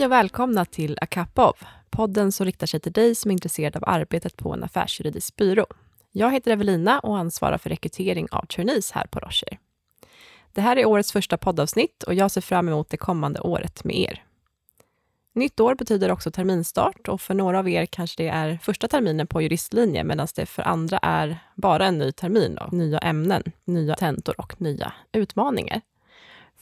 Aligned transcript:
Hej 0.00 0.06
och 0.06 0.12
välkomna 0.12 0.64
till 0.64 0.98
Akapov, 1.00 1.54
podden 1.90 2.32
som 2.32 2.46
riktar 2.46 2.66
sig 2.66 2.80
till 2.80 2.92
dig 2.92 3.14
som 3.14 3.30
är 3.30 3.32
intresserad 3.32 3.76
av 3.76 3.84
arbetet 3.86 4.36
på 4.36 4.52
en 4.52 4.64
affärsjuridisk 4.64 5.36
byrå. 5.36 5.66
Jag 6.12 6.32
heter 6.32 6.50
Evelina 6.50 7.00
och 7.00 7.18
ansvarar 7.18 7.58
för 7.58 7.70
rekrytering 7.70 8.28
av 8.30 8.46
trainees 8.46 8.92
här 8.92 9.06
på 9.06 9.18
Rocher. 9.20 9.58
Det 10.52 10.60
här 10.60 10.76
är 10.76 10.86
årets 10.86 11.12
första 11.12 11.36
poddavsnitt 11.36 12.02
och 12.02 12.14
jag 12.14 12.30
ser 12.30 12.40
fram 12.40 12.68
emot 12.68 12.88
det 12.88 12.96
kommande 12.96 13.40
året 13.40 13.84
med 13.84 13.96
er. 13.96 14.24
Nytt 15.34 15.60
år 15.60 15.74
betyder 15.74 16.10
också 16.10 16.30
terminstart 16.30 17.08
och 17.08 17.20
för 17.20 17.34
några 17.34 17.58
av 17.58 17.68
er 17.68 17.86
kanske 17.86 18.22
det 18.22 18.28
är 18.28 18.58
första 18.62 18.88
terminen 18.88 19.26
på 19.26 19.42
juristlinjen 19.42 20.06
medan 20.06 20.28
det 20.34 20.46
för 20.46 20.62
andra 20.62 20.98
är 20.98 21.38
bara 21.54 21.86
en 21.86 21.98
ny 21.98 22.12
termin 22.12 22.58
och 22.58 22.72
nya 22.72 22.98
ämnen, 22.98 23.42
nya 23.64 23.94
tentor 23.94 24.34
och 24.38 24.60
nya 24.60 24.92
utmaningar. 25.12 25.80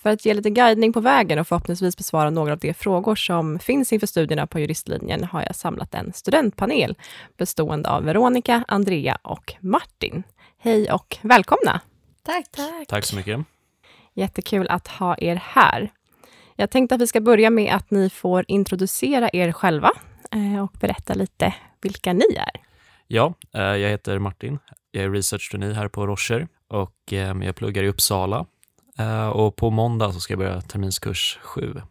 För 0.02 0.10
att 0.10 0.24
ge 0.24 0.34
lite 0.34 0.50
guidning 0.50 0.92
på 0.92 1.00
vägen 1.00 1.38
och 1.38 1.48
förhoppningsvis 1.48 1.96
besvara 1.96 2.30
några 2.30 2.52
av 2.52 2.58
de 2.58 2.74
frågor 2.74 3.14
som 3.14 3.58
finns 3.58 3.92
inför 3.92 4.06
studierna 4.06 4.46
på 4.46 4.60
juristlinjen 4.60 5.24
har 5.24 5.42
jag 5.42 5.56
samlat 5.56 5.94
en 5.94 6.12
studentpanel 6.12 6.96
bestående 7.36 7.90
av 7.90 8.04
Veronica, 8.04 8.64
Andrea 8.68 9.18
och 9.22 9.54
Martin. 9.60 10.22
Hej 10.58 10.92
och 10.92 11.16
välkomna! 11.22 11.80
Tack! 12.22 12.50
Tack, 12.50 12.86
Tack 12.88 13.04
så 13.04 13.16
mycket. 13.16 13.40
Jättekul 14.14 14.68
att 14.68 14.88
ha 14.88 15.16
er 15.18 15.34
här. 15.34 15.90
Jag 16.56 16.70
tänkte 16.70 16.94
att 16.94 17.00
vi 17.00 17.06
ska 17.06 17.20
börja 17.20 17.50
med 17.50 17.74
att 17.74 17.90
ni 17.90 18.10
får 18.10 18.44
introducera 18.48 19.30
er 19.32 19.52
själva 19.52 19.90
eh, 20.30 20.64
och 20.64 20.72
berätta 20.80 21.14
lite 21.14 21.54
vilka 21.80 22.12
ni 22.12 22.34
är. 22.36 22.60
Ja, 23.06 23.34
eh, 23.54 23.62
jag 23.62 23.90
heter 23.90 24.18
Martin. 24.18 24.58
Jag 24.90 25.04
är 25.04 25.10
research 25.10 25.50
trainee 25.50 25.72
här 25.72 25.88
på 25.88 26.06
Rocher 26.06 26.48
och 26.68 27.12
eh, 27.12 27.36
jag 27.42 27.56
pluggar 27.56 27.82
i 27.82 27.88
Uppsala. 27.88 28.46
Och 29.34 29.56
på 29.56 29.70
måndag 29.70 30.12
så 30.12 30.20
ska 30.20 30.32
jag 30.32 30.38
börja 30.38 30.60
terminskurs 30.60 31.38
7. 31.42 31.82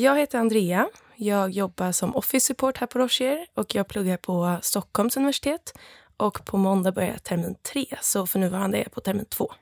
Jag 0.00 0.18
heter 0.18 0.38
Andrea. 0.38 0.88
Jag 1.16 1.50
jobbar 1.50 1.92
som 1.92 2.16
office 2.16 2.46
support 2.46 2.78
här 2.78 2.86
på 2.86 2.98
Rocher 2.98 3.46
och 3.54 3.74
jag 3.74 3.88
pluggar 3.88 4.16
på 4.16 4.56
Stockholms 4.62 5.16
universitet. 5.16 5.74
Och 6.16 6.44
på 6.44 6.56
måndag 6.56 6.92
börjar 6.92 7.08
jag 7.08 7.22
termin 7.22 7.54
3, 7.72 7.86
så 8.00 8.26
för 8.26 8.38
nuvarande 8.38 8.78
är 8.78 8.82
jag 8.82 8.92
på 8.92 9.00
termin 9.00 9.24
2. 9.24 9.52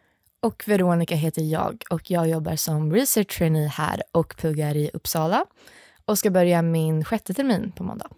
Och 0.42 0.62
Veronica 0.67 1.14
heter 1.14 1.42
jag 1.42 1.83
och 1.91 2.11
jag 2.11 2.28
jobbar 2.28 2.56
som 2.56 2.92
research 2.92 3.39
trainee 3.39 3.69
här 3.69 4.03
och 4.12 4.37
pluggar 4.37 4.77
i 4.77 4.91
Uppsala 4.92 5.47
och 6.05 6.19
ska 6.19 6.31
börja 6.31 6.62
min 6.62 7.05
sjätte 7.05 7.34
termin 7.34 7.72
på 7.72 7.84
måndag. 7.84 8.09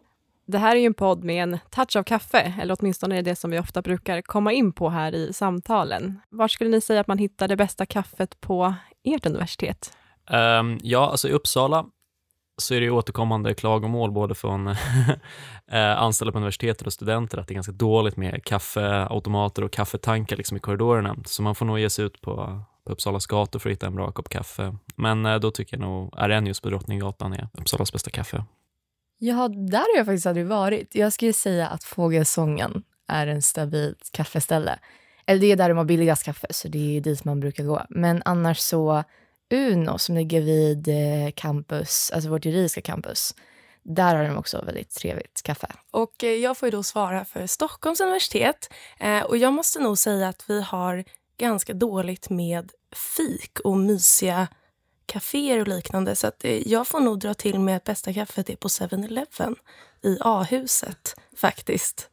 Det 0.52 0.58
här 0.58 0.76
är 0.76 0.80
ju 0.80 0.86
en 0.86 0.94
podd 0.94 1.24
med 1.24 1.42
en 1.42 1.58
touch 1.70 1.96
av 1.96 2.02
kaffe, 2.02 2.54
eller 2.60 2.76
åtminstone 2.80 3.18
är 3.18 3.22
det 3.22 3.36
som 3.36 3.50
vi 3.50 3.58
ofta 3.58 3.82
brukar 3.82 4.22
komma 4.22 4.52
in 4.52 4.72
på 4.72 4.88
här 4.88 5.14
i 5.14 5.32
samtalen. 5.32 6.20
Var 6.30 6.48
skulle 6.48 6.70
ni 6.70 6.80
säga 6.80 7.00
att 7.00 7.06
man 7.06 7.18
hittar 7.18 7.48
det 7.48 7.56
bästa 7.56 7.86
kaffet 7.86 8.40
på 8.40 8.74
ert 9.04 9.26
universitet? 9.26 9.96
Um, 10.30 10.78
ja, 10.82 11.10
alltså 11.10 11.28
i 11.28 11.32
Uppsala 11.32 11.84
så 12.56 12.74
är 12.74 12.80
det 12.80 12.90
återkommande 12.90 13.54
klagomål 13.54 14.12
både 14.12 14.34
från 14.34 14.66
eh, 15.72 16.02
anställda 16.02 16.32
på 16.32 16.38
universitetet 16.38 16.86
och 16.86 16.92
studenter 16.92 17.38
att 17.38 17.48
det 17.48 17.52
är 17.52 17.54
ganska 17.54 17.72
dåligt 17.72 18.16
med 18.16 18.44
kaffeautomater 18.44 19.64
och 19.64 19.72
kaffetankar 19.72 20.36
liksom 20.36 20.56
i 20.56 20.60
korridorerna. 20.60 21.16
Så 21.24 21.42
man 21.42 21.54
får 21.54 21.66
nog 21.66 21.78
ge 21.78 21.90
sig 21.90 22.04
ut 22.04 22.20
på, 22.20 22.62
på 22.84 22.92
Uppsalas 22.92 23.26
gator 23.26 23.58
för 23.58 23.70
att 23.70 23.72
hitta 23.72 23.86
en 23.86 23.94
bra 23.94 24.12
kopp 24.12 24.28
kaffe. 24.28 24.76
Men 24.96 25.26
eh, 25.26 25.36
då 25.36 25.50
tycker 25.50 25.76
jag 25.76 25.80
nog 25.86 26.14
Arrhenius 26.16 26.60
på 26.60 26.68
Drottninggatan 26.68 27.32
är 27.32 27.48
Uppsalas 27.52 27.92
bästa 27.92 28.10
kaffe. 28.10 28.44
Ja, 29.24 29.48
där 29.48 29.78
har 29.78 29.96
jag 29.96 30.06
faktiskt 30.06 30.26
aldrig 30.26 30.46
varit. 30.46 30.94
Jag 30.94 31.12
skulle 31.12 31.32
säga 31.32 31.68
att 31.68 31.84
Fågelsången 31.84 32.82
är 33.08 33.26
en 33.26 33.42
stabilt 33.42 34.10
kaffeställe. 34.12 34.78
Eller 35.26 35.40
det 35.40 35.52
är 35.52 35.56
där 35.56 35.68
de 35.68 35.78
har 35.78 35.84
billigast 35.84 36.24
kaffe, 36.24 36.46
så 36.50 36.68
det 36.68 36.96
är 36.96 37.00
dit 37.00 37.24
man 37.24 37.40
brukar 37.40 37.64
gå. 37.64 37.86
Men 37.88 38.22
annars 38.24 38.58
så 38.58 39.04
Uno 39.54 39.98
som 39.98 40.14
ligger 40.14 40.40
vid 40.40 40.88
eh, 40.88 41.32
campus, 41.34 42.10
alltså 42.14 42.30
vårt 42.30 42.44
juridiska 42.44 42.80
campus. 42.80 43.34
Där 43.82 44.14
har 44.14 44.24
de 44.24 44.36
också 44.36 44.64
väldigt 44.64 44.90
trevligt 44.90 45.42
kaffe. 45.42 45.66
Och 45.90 46.24
eh, 46.24 46.30
jag 46.30 46.58
får 46.58 46.66
ju 46.66 46.70
då 46.70 46.82
svara 46.82 47.24
för 47.24 47.46
Stockholms 47.46 48.00
universitet. 48.00 48.72
Eh, 49.00 49.22
och 49.22 49.36
jag 49.36 49.52
måste 49.52 49.80
nog 49.80 49.98
säga 49.98 50.28
att 50.28 50.44
vi 50.48 50.62
har 50.62 51.04
ganska 51.38 51.74
dåligt 51.74 52.30
med 52.30 52.72
fik 53.16 53.60
och 53.64 53.76
mysiga 53.76 54.48
kaféer 55.06 55.60
och 55.60 55.68
liknande. 55.68 56.16
Så 56.16 56.26
att 56.26 56.44
jag 56.66 56.88
får 56.88 57.00
nog 57.00 57.18
dra 57.18 57.34
till 57.34 57.58
med 57.58 57.76
att 57.76 57.84
bästa 57.84 58.12
kaffet 58.12 58.50
är 58.50 58.56
på 58.56 58.68
7-Eleven 58.68 59.56
i 60.02 60.18
A-huset 60.20 61.16
faktiskt. 61.36 62.10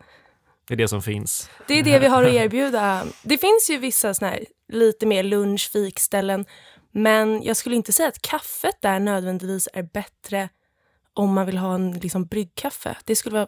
Det 0.67 0.73
är 0.73 0.77
det 0.77 0.87
som 0.87 1.01
finns. 1.01 1.49
Det 1.67 1.73
är 1.73 1.83
det 1.83 1.99
vi 1.99 2.07
har 2.07 2.23
att 2.23 2.33
erbjuda. 2.33 3.05
Det 3.23 3.37
finns 3.37 3.69
ju 3.69 3.77
vissa 3.77 4.13
såna 4.13 4.31
här 4.31 4.45
lite 4.67 5.05
mer 5.05 5.23
lunch, 5.23 5.69
fikställen 5.73 6.45
men 6.91 7.43
jag 7.43 7.57
skulle 7.57 7.75
inte 7.75 7.93
säga 7.93 8.09
att 8.09 8.21
kaffet 8.21 8.81
där 8.81 8.99
nödvändigtvis 8.99 9.69
är 9.73 9.83
bättre 9.83 10.49
om 11.13 11.33
man 11.33 11.45
vill 11.45 11.57
ha 11.57 11.75
en 11.75 11.91
liksom, 11.91 12.25
bryggkaffe. 12.25 12.97
Det 13.05 13.15
skulle 13.15 13.33
vara 13.33 13.47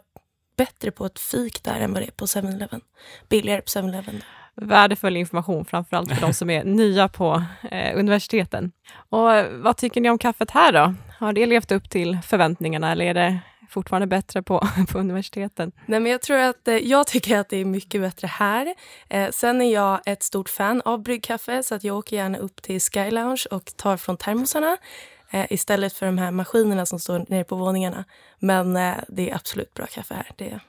bättre 0.58 0.92
på 0.92 1.06
ett 1.06 1.20
fik 1.20 1.64
där 1.64 1.80
än 1.80 1.94
vad 1.94 2.02
det 2.02 2.08
är 2.08 2.12
på 2.12 2.26
7-Eleven. 2.26 2.82
Billigare 3.30 3.62
på 3.62 3.68
7-Eleven. 3.68 4.24
Värdefull 4.56 5.18
information, 5.18 5.66
framförallt 5.66 6.14
för 6.14 6.22
de 6.22 6.34
som 6.34 6.50
är 6.50 6.64
nya 6.66 7.08
på 7.08 7.44
eh, 7.72 7.98
universiteten. 8.00 8.72
Och 9.10 9.30
vad 9.52 9.78
tycker 9.78 10.02
ni 10.02 10.10
om 10.10 10.18
kaffet 10.18 10.52
här 10.52 10.72
då? 10.72 10.94
Har 11.20 11.34
det 11.34 11.46
levt 11.46 11.72
upp 11.72 11.90
till 11.90 12.18
förväntningarna 12.26 12.92
eller 12.92 13.06
är 13.06 13.14
det 13.14 13.40
fortfarande 13.70 14.08
bättre 14.08 14.44
på, 14.44 14.68
på 14.92 15.00
universiteten? 15.00 15.72
Nej, 15.86 16.00
men 16.00 16.12
jag, 16.12 16.22
tror 16.22 16.38
att, 16.38 16.68
eh, 16.68 16.76
jag 16.76 17.08
tycker 17.08 17.38
att 17.38 17.50
det 17.50 17.58
är 17.58 17.66
mycket 17.66 18.02
bättre 18.02 18.28
här. 18.28 18.76
Eh, 19.10 19.30
sen 19.30 19.62
är 19.62 19.74
jag 19.74 20.02
ett 20.06 20.24
stort 20.24 20.50
fan 20.50 20.82
av 20.86 21.04
bryggkaffe 21.04 21.64
så 21.64 21.76
att 21.76 21.84
jag 21.84 21.98
åker 21.98 22.16
gärna 22.16 22.38
upp 22.38 22.62
till 22.62 22.82
Sky 22.82 23.12
Lounge 23.12 23.46
och 23.52 23.66
tar 23.78 23.98
från 23.98 24.18
termosarna 24.18 24.78
eh, 25.32 25.46
istället 25.50 25.94
för 25.94 26.06
de 26.06 26.18
här 26.18 26.32
maskinerna 26.32 26.86
som 26.86 27.00
står 27.00 27.26
nere 27.28 27.44
på 27.44 27.56
våningarna. 27.56 28.06
Men 28.40 28.78
eh, 28.78 28.96
det 29.08 29.30
är 29.30 29.36
absolut 29.36 29.74
bra 29.74 29.86
kaffe 29.86 30.14
här, 30.14 30.32
det, 30.36 30.60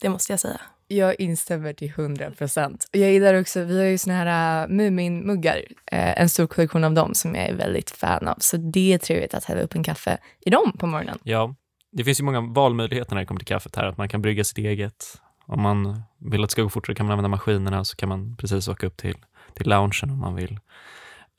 det 0.00 0.08
måste 0.08 0.32
jag 0.32 0.40
säga. 0.40 0.60
Jag 0.92 1.20
instämmer 1.20 1.72
till 1.72 1.88
100 1.88 2.30
procent. 2.30 2.88
Jag 2.92 3.10
gillar 3.10 3.40
också, 3.40 3.64
vi 3.64 3.78
har 3.78 3.86
ju 3.86 3.98
såna 3.98 4.16
här 4.16 4.62
äh, 4.62 4.68
Mumin-muggar, 4.68 5.56
eh, 5.86 6.20
en 6.20 6.28
stor 6.28 6.46
kollektion 6.46 6.84
av 6.84 6.94
dem 6.94 7.14
som 7.14 7.34
jag 7.34 7.44
är 7.48 7.54
väldigt 7.54 7.90
fan 7.90 8.28
av. 8.28 8.36
Så 8.38 8.56
det 8.56 8.92
är 8.92 8.98
trevligt 8.98 9.34
att 9.34 9.44
hälla 9.44 9.60
upp 9.60 9.74
en 9.74 9.84
kaffe 9.84 10.18
i 10.40 10.50
dem 10.50 10.76
på 10.78 10.86
morgonen. 10.86 11.18
Ja, 11.22 11.54
det 11.92 12.04
finns 12.04 12.20
ju 12.20 12.24
många 12.24 12.40
valmöjligheter 12.40 13.14
när 13.14 13.20
det 13.20 13.26
kommer 13.26 13.38
till 13.38 13.46
kaffet 13.46 13.76
här, 13.76 13.84
att 13.84 13.96
man 13.96 14.08
kan 14.08 14.22
brygga 14.22 14.44
sitt 14.44 14.58
eget. 14.58 15.04
Om 15.46 15.62
man 15.62 16.02
vill 16.18 16.42
att 16.42 16.48
det 16.48 16.52
ska 16.52 16.62
gå 16.62 16.68
fortare 16.68 16.94
kan 16.94 17.06
man 17.06 17.12
använda 17.12 17.28
maskinerna, 17.28 17.84
så 17.84 17.96
kan 17.96 18.08
man 18.08 18.36
precis 18.36 18.68
åka 18.68 18.86
upp 18.86 18.96
till, 18.96 19.16
till 19.54 19.68
loungen 19.68 20.10
om 20.10 20.18
man 20.18 20.34
vill 20.34 20.60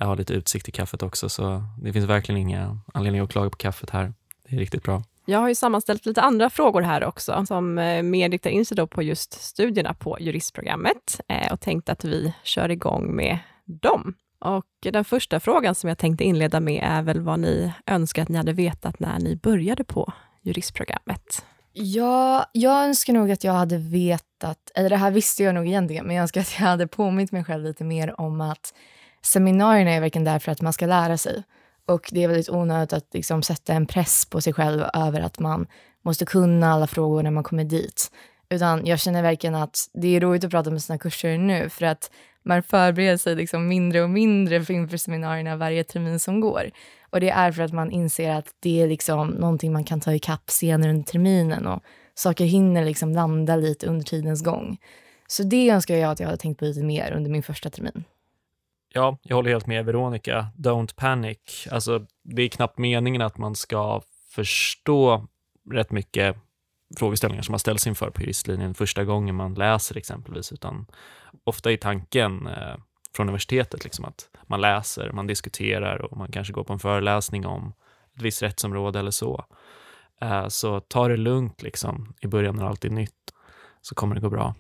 äh, 0.02 0.08
ha 0.08 0.16
lite 0.16 0.34
utsikt 0.34 0.66
till 0.66 0.74
kaffet 0.74 1.04
också. 1.04 1.30
Så 1.30 1.64
det 1.82 1.94
finns 1.94 2.06
verkligen 2.06 2.42
inga 2.42 2.80
anledningar 2.94 3.24
att 3.24 3.32
klaga 3.32 3.50
på 3.50 3.58
kaffet 3.58 3.90
här. 3.90 4.14
Det 4.50 4.56
är 4.56 4.60
riktigt 4.60 4.84
bra. 4.84 5.04
Jag 5.26 5.40
har 5.40 5.50
ju 5.50 5.56
sammanställt 5.56 6.06
lite 6.06 6.22
andra 6.22 6.50
frågor 6.50 6.82
här 6.82 7.04
också, 7.04 7.46
som 7.48 7.78
eh, 7.78 8.04
mer 8.04 8.30
riktar 8.30 8.50
in 8.50 8.66
sig 8.66 8.78
då 8.78 8.88
på 8.88 9.04
just 9.04 9.34
studierna 9.34 9.94
på 9.94 10.18
juristprogrammet 10.20 11.22
eh, 11.28 11.54
och 11.54 11.60
tänkte 11.60 11.92
att 11.92 12.06
vi 12.06 12.34
kör 12.44 12.72
igång 12.72 13.16
med 13.16 13.40
dem. 13.66 14.14
Och 14.40 14.66
den 14.82 15.06
första 15.06 15.40
frågan 15.40 15.76
som 15.76 15.88
jag 15.88 15.98
tänkte 15.98 16.24
inleda 16.24 16.60
med 16.60 16.84
är 16.84 17.02
väl 17.02 17.20
vad 17.20 17.40
ni 17.40 17.72
önskar 17.86 18.22
att 18.22 18.30
ni 18.30 18.38
hade 18.38 18.54
vetat 18.54 19.00
när 19.00 19.20
ni 19.20 19.36
började 19.36 19.84
på 19.84 20.14
juristprogrammet? 20.42 21.46
Ja, 21.74 22.46
jag 22.54 22.84
önskar 22.84 23.14
nog 23.14 23.32
att 23.32 23.44
jag 23.44 23.54
hade 23.54 23.78
vetat, 23.78 24.72
eller 24.76 24.90
det 24.90 24.98
här 24.98 25.12
visste 25.12 25.44
jag 25.44 25.56
nog 25.56 25.68
egentligen, 25.68 26.06
men 26.06 26.16
jag 26.16 26.22
önskar 26.22 26.42
att 26.42 26.60
jag 26.60 26.66
hade 26.66 26.88
påmint 26.88 27.32
mig 27.32 27.44
själv 27.44 27.64
lite 27.64 27.84
mer 27.84 28.22
om 28.22 28.42
att 28.42 28.74
seminarierna 29.22 29.92
är 29.92 30.02
verkligen 30.02 30.26
där 30.26 30.40
för 30.40 30.52
att 30.52 30.62
man 30.62 30.74
ska 30.74 30.86
lära 30.86 31.18
sig. 31.18 31.44
Och 31.86 32.10
det 32.12 32.24
är 32.24 32.28
väldigt 32.28 32.50
onödigt 32.50 32.94
att 32.94 33.14
liksom 33.14 33.44
sätta 33.44 33.74
en 33.74 33.86
press 33.86 34.26
på 34.26 34.42
sig 34.42 34.54
själv 34.54 34.84
över 34.94 35.22
att 35.22 35.40
man 35.40 35.68
måste 36.06 36.26
kunna 36.26 36.74
alla 36.74 36.88
frågor 36.88 37.24
när 37.24 37.32
man 37.32 37.44
kommer 37.44 37.64
dit. 37.64 38.12
Utan 38.50 38.86
jag 38.86 39.00
känner 39.00 39.22
verkligen 39.22 39.56
att 39.56 39.90
det 39.94 40.16
är 40.16 40.20
roligt 40.20 40.44
att 40.44 40.52
prata 40.52 40.72
med 40.72 40.84
sina 40.84 40.98
kurser 40.98 41.38
nu 41.38 41.70
för 41.70 41.86
att 41.86 42.12
man 42.46 42.64
förbereder 42.64 43.18
sig 43.18 43.36
liksom 43.36 43.68
mindre 43.68 44.02
och 44.02 44.10
mindre 44.10 44.56
inför 44.56 44.98
seminarierna 44.98 45.56
varje 45.56 45.84
termin 45.84 46.20
som 46.20 46.40
går. 46.40 46.72
Och 47.10 47.20
det 47.20 47.30
är 47.30 47.52
för 47.52 47.64
att 47.64 47.74
man 47.74 47.92
inser 47.92 48.32
att 48.32 48.48
det 48.60 48.82
är 48.82 48.88
liksom 48.88 49.28
någonting 49.28 49.74
man 49.74 49.84
kan 49.84 50.00
ta 50.00 50.14
ikapp 50.14 50.50
senare 50.50 50.90
under 50.92 51.04
terminen 51.04 51.68
och 51.68 51.84
saker 52.16 52.46
hinner 52.46 52.86
liksom 52.86 53.14
landa 53.14 53.56
lite 53.56 53.88
under 53.88 54.06
tidens 54.06 54.44
gång. 54.44 54.78
Så 55.28 55.44
det 55.44 55.70
önskar 55.70 55.96
jag 55.96 56.12
att 56.12 56.20
jag 56.20 56.28
hade 56.28 56.38
tänkt 56.38 56.60
på 56.60 56.66
lite 56.66 56.84
mer 56.84 57.12
under 57.12 57.32
min 57.32 57.44
första 57.44 57.70
termin. 57.70 58.04
Ja, 58.96 59.18
jag 59.24 59.36
håller 59.36 59.50
helt 59.50 59.68
med 59.68 59.86
Veronica. 59.86 60.48
Don't 60.58 60.96
panic. 60.96 61.68
Alltså, 61.72 62.06
det 62.24 62.42
är 62.42 62.48
knappt 62.48 62.78
meningen 62.78 63.22
att 63.22 63.38
man 63.38 63.56
ska 63.56 64.02
förstå 64.36 65.28
rätt 65.72 65.92
mycket 65.92 66.38
frågeställningar 66.98 67.44
som 67.44 67.54
man 67.54 67.60
ställs 67.60 67.88
inför 67.88 68.10
på 68.10 68.22
juristlinjen 68.22 68.74
första 68.74 69.04
gången 69.04 69.36
man 69.36 69.54
läser 69.54 69.98
exempelvis, 69.98 70.52
utan 70.52 70.86
ofta 71.44 71.72
är 71.72 71.78
tanken 71.78 72.48
eh, 72.48 72.76
från 73.16 73.28
universitetet 73.28 73.84
liksom 73.84 74.06
att 74.06 74.30
man 74.48 74.62
läser, 74.62 75.12
man 75.12 75.28
diskuterar 75.28 76.02
och 76.02 76.18
man 76.18 76.32
kanske 76.32 76.54
går 76.54 76.64
på 76.64 76.74
en 76.74 76.80
föreläsning 76.80 77.46
om 77.46 77.74
ett 78.16 78.22
visst 78.22 78.44
rättsområde 78.44 79.00
eller 79.00 79.12
så. 79.12 79.46
Eh, 80.22 80.48
så 80.48 80.80
ta 80.80 81.08
det 81.08 81.18
lugnt 81.18 81.62
liksom 81.62 82.14
i 82.22 82.28
början 82.28 82.56
när 82.56 82.66
allt 82.66 82.86
är 82.86 82.90
nytt, 82.90 83.34
så 83.82 83.96
kommer 83.96 84.16
det 84.16 84.22
gå 84.22 84.30
bra. 84.30 84.56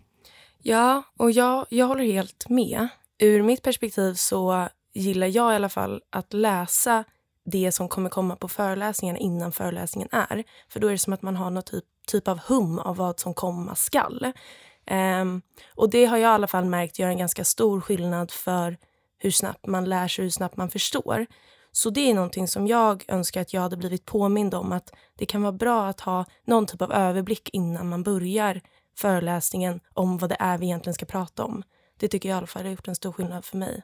Ja, 0.57 1.03
och 1.17 1.31
jag, 1.31 1.65
jag 1.69 1.87
håller 1.87 2.03
helt 2.03 2.49
med. 2.49 2.87
Ur 3.19 3.43
mitt 3.43 3.61
perspektiv 3.61 4.13
så 4.13 4.69
gillar 4.93 5.27
jag 5.27 5.53
i 5.53 5.55
alla 5.55 5.69
fall 5.69 6.01
att 6.09 6.33
läsa 6.33 7.03
det 7.45 7.71
som 7.71 7.89
kommer 7.89 8.09
komma 8.09 8.35
på 8.35 8.47
föreläsningen 8.47 9.17
innan 9.17 9.51
föreläsningen 9.51 10.09
är. 10.11 10.43
För 10.69 10.79
då 10.79 10.87
är 10.87 10.91
det 10.91 10.97
som 10.97 11.13
att 11.13 11.21
man 11.21 11.35
har 11.35 11.51
någon 11.51 11.63
typ, 11.63 11.83
typ 12.07 12.27
av 12.27 12.39
hum 12.39 12.79
av 12.79 12.95
vad 12.95 13.19
som 13.19 13.33
komma 13.33 13.75
skall. 13.75 14.31
Um, 15.21 15.41
och 15.75 15.89
det 15.89 16.05
har 16.05 16.17
jag 16.17 16.31
i 16.31 16.33
alla 16.33 16.47
fall 16.47 16.65
märkt 16.65 16.99
gör 16.99 17.07
en 17.07 17.17
ganska 17.17 17.43
stor 17.43 17.81
skillnad 17.81 18.31
för 18.31 18.77
hur 19.19 19.31
snabbt 19.31 19.67
man 19.67 19.85
lär 19.85 20.07
sig, 20.07 20.23
hur 20.23 20.29
snabbt 20.29 20.57
man 20.57 20.69
förstår. 20.69 21.25
Så 21.71 21.89
det 21.89 22.09
är 22.09 22.13
någonting 22.13 22.47
som 22.47 22.67
jag 22.67 23.05
önskar 23.07 23.41
att 23.41 23.53
jag 23.53 23.61
hade 23.61 23.77
blivit 23.77 24.05
påmind 24.05 24.53
om 24.53 24.71
att 24.71 24.93
det 25.17 25.25
kan 25.25 25.41
vara 25.41 25.51
bra 25.51 25.85
att 25.87 25.99
ha 25.99 26.25
någon 26.45 26.65
typ 26.65 26.81
av 26.81 26.91
överblick 26.91 27.49
innan 27.53 27.89
man 27.89 28.03
börjar 28.03 28.61
föreläsningen 28.97 29.79
om 29.93 30.17
vad 30.17 30.29
det 30.29 30.37
är 30.39 30.57
vi 30.57 30.65
egentligen 30.65 30.93
ska 30.93 31.05
prata 31.05 31.43
om. 31.43 31.63
Det 31.97 32.07
tycker 32.07 32.29
jag 32.29 32.35
i 32.35 32.37
alla 32.37 32.47
fall 32.47 32.63
har 32.63 32.71
gjort 32.71 32.87
en 32.87 32.95
stor 32.95 33.11
skillnad 33.11 33.45
för 33.45 33.57
mig. 33.57 33.83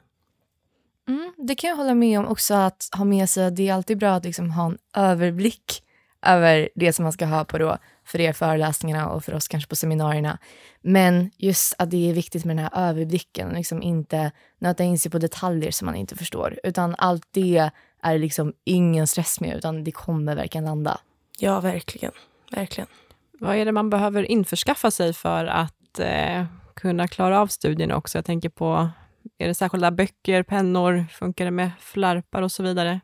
Mm, 1.08 1.32
det 1.36 1.54
kan 1.54 1.70
jag 1.70 1.76
hålla 1.76 1.94
med 1.94 2.18
om 2.18 2.26
också 2.26 2.54
att 2.54 2.88
ha 2.96 3.04
med 3.04 3.30
sig 3.30 3.46
att 3.46 3.56
det 3.56 3.68
är 3.68 3.74
alltid 3.74 3.98
bra 3.98 4.12
att 4.12 4.24
liksom 4.24 4.50
ha 4.50 4.66
en 4.66 4.78
överblick 4.96 5.82
över 6.22 6.68
det 6.74 6.92
som 6.92 7.02
man 7.02 7.12
ska 7.12 7.26
ha 7.26 7.44
på 7.44 7.58
då 7.58 7.78
för 8.04 8.20
er 8.20 8.32
föreläsningarna 8.32 9.08
och 9.08 9.24
för 9.24 9.34
oss 9.34 9.48
kanske 9.48 9.68
på 9.68 9.76
seminarierna. 9.76 10.38
Men 10.80 11.30
just 11.36 11.74
att 11.78 11.90
det 11.90 12.10
är 12.10 12.14
viktigt 12.14 12.44
med 12.44 12.56
den 12.56 12.64
här 12.64 12.88
överblicken, 12.88 13.48
liksom 13.48 13.82
inte 13.82 14.32
nöta 14.58 14.84
in 14.84 14.98
sig 14.98 15.10
på 15.10 15.18
detaljer 15.18 15.70
som 15.70 15.86
man 15.86 15.94
inte 15.94 16.16
förstår, 16.16 16.60
utan 16.62 16.94
allt 16.98 17.26
det 17.30 17.70
är 18.02 18.18
liksom 18.18 18.52
ingen 18.64 19.06
stress 19.06 19.40
med, 19.40 19.56
utan 19.56 19.84
det 19.84 19.92
kommer 19.92 20.36
verkligen 20.36 20.64
landa. 20.64 21.00
Ja, 21.38 21.60
verkligen. 21.60 22.12
Verkligen. 22.50 22.88
Vad 23.32 23.56
är 23.56 23.64
det 23.64 23.72
man 23.72 23.90
behöver 23.90 24.22
införskaffa 24.22 24.90
sig 24.90 25.12
för 25.12 25.46
att 25.46 25.98
eh, 25.98 26.44
kunna 26.74 27.08
klara 27.08 27.40
av 27.40 27.46
studierna 27.46 27.96
också? 27.96 28.18
Jag 28.18 28.24
tänker 28.24 28.48
på, 28.48 28.90
är 29.38 29.48
det 29.48 29.54
särskilda 29.54 29.90
böcker, 29.90 30.42
pennor, 30.42 31.04
funkar 31.12 31.44
det 31.44 31.50
med 31.50 31.70
flärpar 31.80 32.42
och 32.42 32.52
så 32.52 32.62
vidare? 32.62 33.00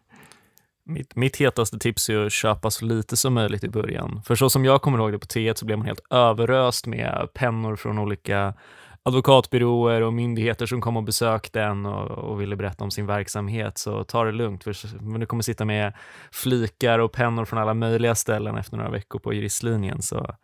Mitt, 0.84 1.16
mitt 1.16 1.36
hetaste 1.36 1.78
tips 1.78 2.08
är 2.08 2.26
att 2.26 2.32
köpa 2.32 2.70
så 2.70 2.84
lite 2.84 3.16
som 3.16 3.34
möjligt 3.34 3.64
i 3.64 3.68
början. 3.68 4.22
För 4.26 4.34
så 4.34 4.50
som 4.50 4.64
jag 4.64 4.82
kommer 4.82 4.98
ihåg 4.98 5.12
det 5.12 5.18
på 5.18 5.26
T1 5.26 5.54
så 5.54 5.66
blev 5.66 5.78
man 5.78 5.86
helt 5.86 6.12
överöst 6.12 6.86
med 6.86 7.28
pennor 7.34 7.76
från 7.76 7.98
olika 7.98 8.54
advokatbyråer 9.02 10.00
och 10.00 10.12
myndigheter 10.12 10.66
som 10.66 10.80
kom 10.80 10.96
och 10.96 11.02
besökte 11.02 11.62
en 11.62 11.86
och, 11.86 12.10
och, 12.10 12.40
ville 12.40 12.56
berätta 12.56 12.84
om 12.84 12.90
sin 12.90 13.06
verksamhet. 13.06 13.78
Så 13.78 14.04
ta 14.04 14.24
det 14.24 14.32
lugnt, 14.32 14.64
för 14.64 15.18
du 15.18 15.26
kommer 15.26 15.42
sitta 15.42 15.64
med 15.64 15.92
flikar 16.32 16.98
och 16.98 17.12
pennor 17.12 17.44
från 17.44 17.58
alla 17.58 17.74
möjliga 17.74 18.14
ställen 18.14 18.56
efter 18.56 18.76
några 18.76 18.90
veckor 18.90 19.18
på 19.18 19.32
juristlinjen. 19.32 20.02
Så, 20.02 20.34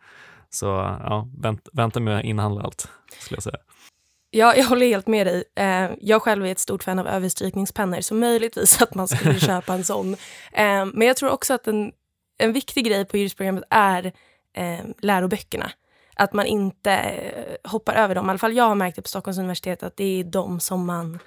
så 0.53 0.65
ja, 1.03 1.27
vänt, 1.37 1.69
vänta 1.73 1.99
med 1.99 2.17
att 2.17 2.23
inhandla 2.23 2.61
allt, 2.61 2.87
skulle 3.19 3.35
jag 3.35 3.43
säga. 3.43 3.57
Ja, 4.31 4.55
jag 4.55 4.65
håller 4.65 4.85
helt 4.85 5.07
med 5.07 5.27
dig. 5.27 5.43
Eh, 5.55 5.91
jag 6.01 6.21
själv 6.21 6.45
är 6.45 6.51
ett 6.51 6.59
stort 6.59 6.83
fan 6.83 6.99
av 6.99 7.07
överstrykningspennor, 7.07 8.01
så 8.01 8.15
möjligtvis 8.15 8.81
att 8.81 8.95
man 8.95 9.07
skulle 9.07 9.39
köpa 9.39 9.73
en 9.73 9.83
sån. 9.83 10.13
Eh, 10.51 10.85
men 10.85 11.01
jag 11.01 11.17
tror 11.17 11.29
också 11.29 11.53
att 11.53 11.67
en, 11.67 11.91
en 12.37 12.53
viktig 12.53 12.85
grej 12.85 13.05
på 13.05 13.17
juristprogrammet 13.17 13.63
är 13.69 14.05
eh, 14.57 14.79
läroböckerna. 15.01 15.71
Att 16.15 16.33
man 16.33 16.45
inte 16.45 16.99
hoppar 17.63 17.93
över 17.93 18.15
dem. 18.15 18.27
I 18.27 18.29
alla 18.29 18.39
fall 18.39 18.53
jag 18.53 18.63
har 18.63 18.75
märkt 18.75 18.95
det 18.95 19.01
på 19.01 19.07
Stockholms 19.07 19.37
universitet 19.37 19.83
att 19.83 19.97
det 19.97 20.19
är 20.19 20.23
de 20.23 20.59
som 20.59 20.85
man 20.85 21.19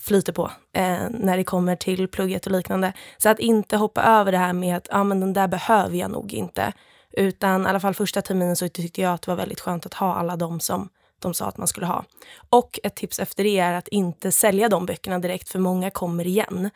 flyter 0.00 0.32
på 0.32 0.50
eh, 0.72 1.10
när 1.10 1.36
det 1.36 1.44
kommer 1.44 1.76
till 1.76 2.08
plugget 2.08 2.46
och 2.46 2.52
liknande. 2.52 2.92
Så 3.18 3.28
att 3.28 3.38
inte 3.38 3.76
hoppa 3.76 4.02
över 4.02 4.32
det 4.32 4.38
här 4.38 4.52
med 4.52 4.76
att 4.76 4.88
ah, 4.90 5.04
men 5.04 5.20
den 5.20 5.32
där 5.32 5.48
behöver 5.48 5.96
jag 5.96 6.10
nog 6.10 6.32
inte. 6.32 6.72
Utan 7.12 7.62
i 7.62 7.68
alla 7.68 7.80
fall 7.80 7.94
första 7.94 8.22
terminen 8.22 8.56
så 8.56 8.68
tyckte 8.68 9.00
jag 9.00 9.14
att 9.14 9.22
det 9.22 9.30
var 9.30 9.36
väldigt 9.36 9.60
skönt 9.60 9.86
att 9.86 9.94
ha 9.94 10.14
alla 10.14 10.36
de 10.36 10.60
som 10.60 10.88
de 11.18 11.34
sa 11.34 11.46
att 11.46 11.56
man 11.56 11.66
skulle 11.66 11.86
ha. 11.86 12.04
Och 12.50 12.80
ett 12.82 12.94
tips 12.94 13.18
efter 13.18 13.44
det 13.44 13.58
är 13.58 13.72
att 13.72 13.88
inte 13.88 14.32
sälja 14.32 14.68
de 14.68 14.86
böckerna 14.86 15.18
direkt 15.18 15.48
för 15.48 15.58
många 15.58 15.90
kommer 15.90 16.26
igen. 16.26 16.70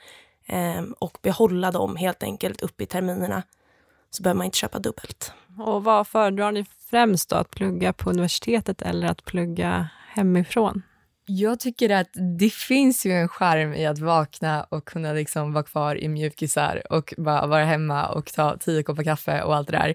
Eh, 0.46 0.82
och 0.98 1.18
behålla 1.22 1.70
dem 1.70 1.96
helt 1.96 2.22
enkelt 2.22 2.62
upp 2.62 2.80
i 2.80 2.86
terminerna. 2.86 3.42
Så 4.10 4.22
behöver 4.22 4.38
man 4.38 4.44
inte 4.44 4.58
köpa 4.58 4.78
dubbelt. 4.78 5.32
Och 5.58 5.84
vad 5.84 6.06
föredrar 6.06 6.52
ni 6.52 6.66
främst 6.90 7.28
då? 7.28 7.36
Att 7.36 7.50
plugga 7.50 7.92
på 7.92 8.10
universitetet 8.10 8.82
eller 8.82 9.08
att 9.08 9.24
plugga 9.24 9.88
hemifrån? 10.08 10.82
Jag 11.26 11.60
tycker 11.60 11.90
att 11.90 12.08
det 12.38 12.52
finns 12.52 13.06
ju 13.06 13.12
en 13.12 13.28
charm 13.28 13.74
i 13.74 13.86
att 13.86 13.98
vakna 13.98 14.64
och 14.64 14.84
kunna 14.84 15.12
liksom 15.12 15.52
vara 15.52 15.64
kvar 15.64 15.96
i 15.96 16.08
mjukisar 16.08 16.82
och 16.92 17.14
bara 17.16 17.46
vara 17.46 17.64
hemma 17.64 18.08
och 18.08 18.32
ta 18.32 18.56
tio 18.56 18.82
koppar 18.82 19.02
kaffe 19.02 19.42
och 19.42 19.56
allt 19.56 19.68
det 19.68 19.76
där. 19.76 19.94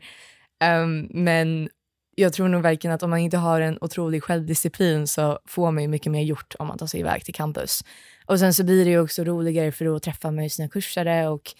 Um, 0.64 1.08
men 1.10 1.70
jag 2.16 2.34
tror 2.34 2.48
nog 2.48 2.62
verkligen 2.62 2.94
att 2.94 3.04
om 3.04 3.10
man 3.10 3.20
inte 3.20 3.38
har 3.38 3.62
en 3.62 3.78
otrolig 3.82 4.24
självdisciplin 4.24 5.08
så 5.08 5.40
får 5.46 5.72
man 5.72 5.84
ju 5.84 5.90
mycket 5.90 6.12
mer 6.12 6.22
gjort 6.22 6.56
om 6.60 6.68
man 6.68 6.78
tar 6.78 6.88
sig 6.88 7.00
iväg 7.00 7.26
till 7.26 7.34
campus. 7.34 7.82
Och 8.26 8.40
sen 8.40 8.54
så 8.54 8.64
blir 8.64 8.86
det 8.86 8.92
ju 8.92 9.00
också 9.00 9.24
roligare 9.24 9.72
för 9.72 9.96
att 9.96 10.04
träffa 10.04 10.32
med 10.32 10.52
sina 10.52 10.70
kursare 10.70 11.30
och 11.30 11.54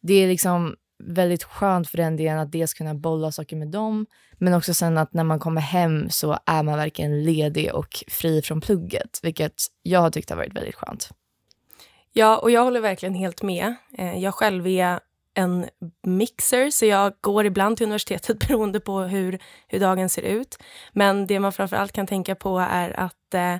det 0.00 0.14
är 0.14 0.28
liksom 0.28 0.76
väldigt 1.04 1.44
skönt 1.44 1.88
för 1.88 1.96
den 1.96 2.16
delen 2.16 2.38
att 2.38 2.52
dels 2.52 2.74
kunna 2.74 2.94
bolla 2.94 3.32
saker 3.32 3.56
med 3.56 3.68
dem, 3.68 4.06
men 4.38 4.54
också 4.54 4.74
sen 4.74 4.98
att 4.98 5.14
när 5.14 5.24
man 5.24 5.38
kommer 5.38 5.60
hem 5.60 6.10
så 6.10 6.38
är 6.46 6.62
man 6.62 6.78
verkligen 6.78 7.24
ledig 7.24 7.74
och 7.74 8.04
fri 8.08 8.42
från 8.42 8.60
plugget, 8.60 9.20
vilket 9.22 9.54
jag 9.82 10.00
har 10.00 10.10
tyckt 10.10 10.30
har 10.30 10.36
varit 10.36 10.56
väldigt 10.56 10.74
skönt. 10.74 11.10
Ja, 12.12 12.38
och 12.38 12.50
jag 12.50 12.64
håller 12.64 12.80
verkligen 12.80 13.14
helt 13.14 13.42
med. 13.42 13.74
Eh, 13.98 14.18
jag 14.18 14.34
själv 14.34 14.66
är 14.66 15.00
en 15.34 15.66
mixer, 16.02 16.70
så 16.70 16.86
jag 16.86 17.12
går 17.20 17.46
ibland 17.46 17.76
till 17.76 17.86
universitetet 17.86 18.38
beroende 18.48 18.80
på 18.80 19.00
hur, 19.00 19.38
hur 19.68 19.80
dagen 19.80 20.08
ser 20.08 20.22
ut. 20.22 20.58
Men 20.92 21.26
det 21.26 21.40
man 21.40 21.52
framför 21.52 21.76
allt 21.76 21.92
kan 21.92 22.06
tänka 22.06 22.34
på 22.34 22.58
är 22.58 23.00
att 23.00 23.34
eh, 23.34 23.56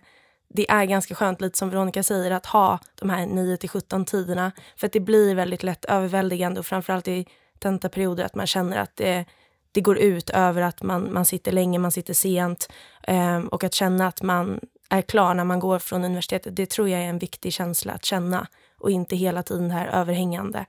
det 0.55 0.71
är 0.71 0.85
ganska 0.85 1.15
skönt, 1.15 1.41
lite 1.41 1.59
som 1.59 1.71
Veronica 1.71 2.03
säger, 2.03 2.31
att 2.31 2.47
ha 2.47 2.79
de 2.95 3.11
här 3.11 3.27
9 3.27 3.57
till 3.57 3.69
17 3.69 4.05
tiderna. 4.05 4.53
För 4.77 4.87
att 4.87 4.93
det 4.93 5.01
blir 5.01 5.35
väldigt 5.35 5.63
lätt 5.63 5.85
överväldigande 5.85 6.61
och 6.61 6.67
framförallt 6.67 7.09
i 7.09 7.27
tentaperioder 7.59 8.25
att 8.25 8.35
man 8.35 8.47
känner 8.47 8.77
att 8.77 8.97
det, 8.97 9.25
det 9.73 9.81
går 9.81 9.99
ut 9.99 10.31
över 10.31 10.63
att 10.63 10.83
man, 10.83 11.13
man 11.13 11.25
sitter 11.25 11.53
länge, 11.53 11.79
man 11.79 11.93
sitter 11.93 12.15
sent. 12.15 12.69
Eh, 13.03 13.39
och 13.39 13.65
att 13.65 13.75
känna 13.75 14.07
att 14.07 14.23
man 14.23 14.61
är 14.91 15.03
klar 15.03 15.35
när 15.35 15.45
man 15.45 15.61
går 15.61 15.79
från 15.79 16.05
universitetet, 16.05 16.57
det 16.57 16.71
tror 16.71 16.89
jag 16.89 17.01
är 17.01 17.09
en 17.09 17.19
viktig 17.19 17.53
känsla 17.53 17.93
att 17.93 18.05
känna. 18.05 18.47
Och 18.79 18.91
inte 18.91 19.17
hela 19.17 19.43
tiden 19.43 19.69
det 19.69 19.75
här 19.75 19.87
överhängande. 19.87 20.67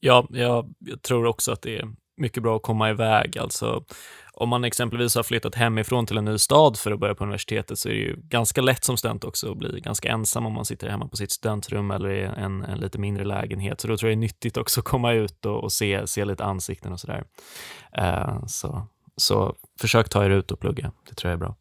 Ja, 0.00 0.26
jag, 0.30 0.74
jag 0.78 1.02
tror 1.02 1.26
också 1.26 1.52
att 1.52 1.62
det 1.62 1.76
är 1.76 1.88
mycket 2.16 2.42
bra 2.42 2.56
att 2.56 2.62
komma 2.62 2.90
iväg. 2.90 3.38
Alltså, 3.38 3.84
om 4.32 4.48
man 4.48 4.64
exempelvis 4.64 5.14
har 5.14 5.22
flyttat 5.22 5.54
hemifrån 5.54 6.06
till 6.06 6.18
en 6.18 6.24
ny 6.24 6.38
stad 6.38 6.78
för 6.78 6.92
att 6.92 7.00
börja 7.00 7.14
på 7.14 7.24
universitetet 7.24 7.78
så 7.78 7.88
är 7.88 7.92
det 7.92 7.98
ju 7.98 8.16
ganska 8.16 8.60
lätt 8.60 8.84
som 8.84 8.96
student 8.96 9.24
också 9.24 9.52
att 9.52 9.58
bli 9.58 9.80
ganska 9.80 10.08
ensam 10.08 10.46
om 10.46 10.52
man 10.52 10.64
sitter 10.64 10.88
hemma 10.88 11.08
på 11.08 11.16
sitt 11.16 11.32
studentrum 11.32 11.90
eller 11.90 12.10
i 12.10 12.22
en, 12.22 12.62
en 12.62 12.78
lite 12.78 12.98
mindre 12.98 13.24
lägenhet. 13.24 13.80
Så 13.80 13.88
då 13.88 13.96
tror 13.96 14.10
jag 14.10 14.18
det 14.18 14.20
är 14.20 14.26
nyttigt 14.26 14.56
också 14.56 14.80
att 14.80 14.86
komma 14.86 15.12
ut 15.12 15.46
och, 15.46 15.64
och 15.64 15.72
se, 15.72 16.06
se 16.06 16.24
lite 16.24 16.44
ansikten 16.44 16.92
och 16.92 17.00
sådär. 17.00 17.24
Uh, 17.98 18.46
så, 18.46 18.86
så 19.16 19.54
försök 19.80 20.08
ta 20.08 20.24
er 20.24 20.30
ut 20.30 20.50
och 20.50 20.60
plugga, 20.60 20.92
det 21.08 21.14
tror 21.14 21.30
jag 21.30 21.36
är 21.36 21.40
bra. 21.40 21.56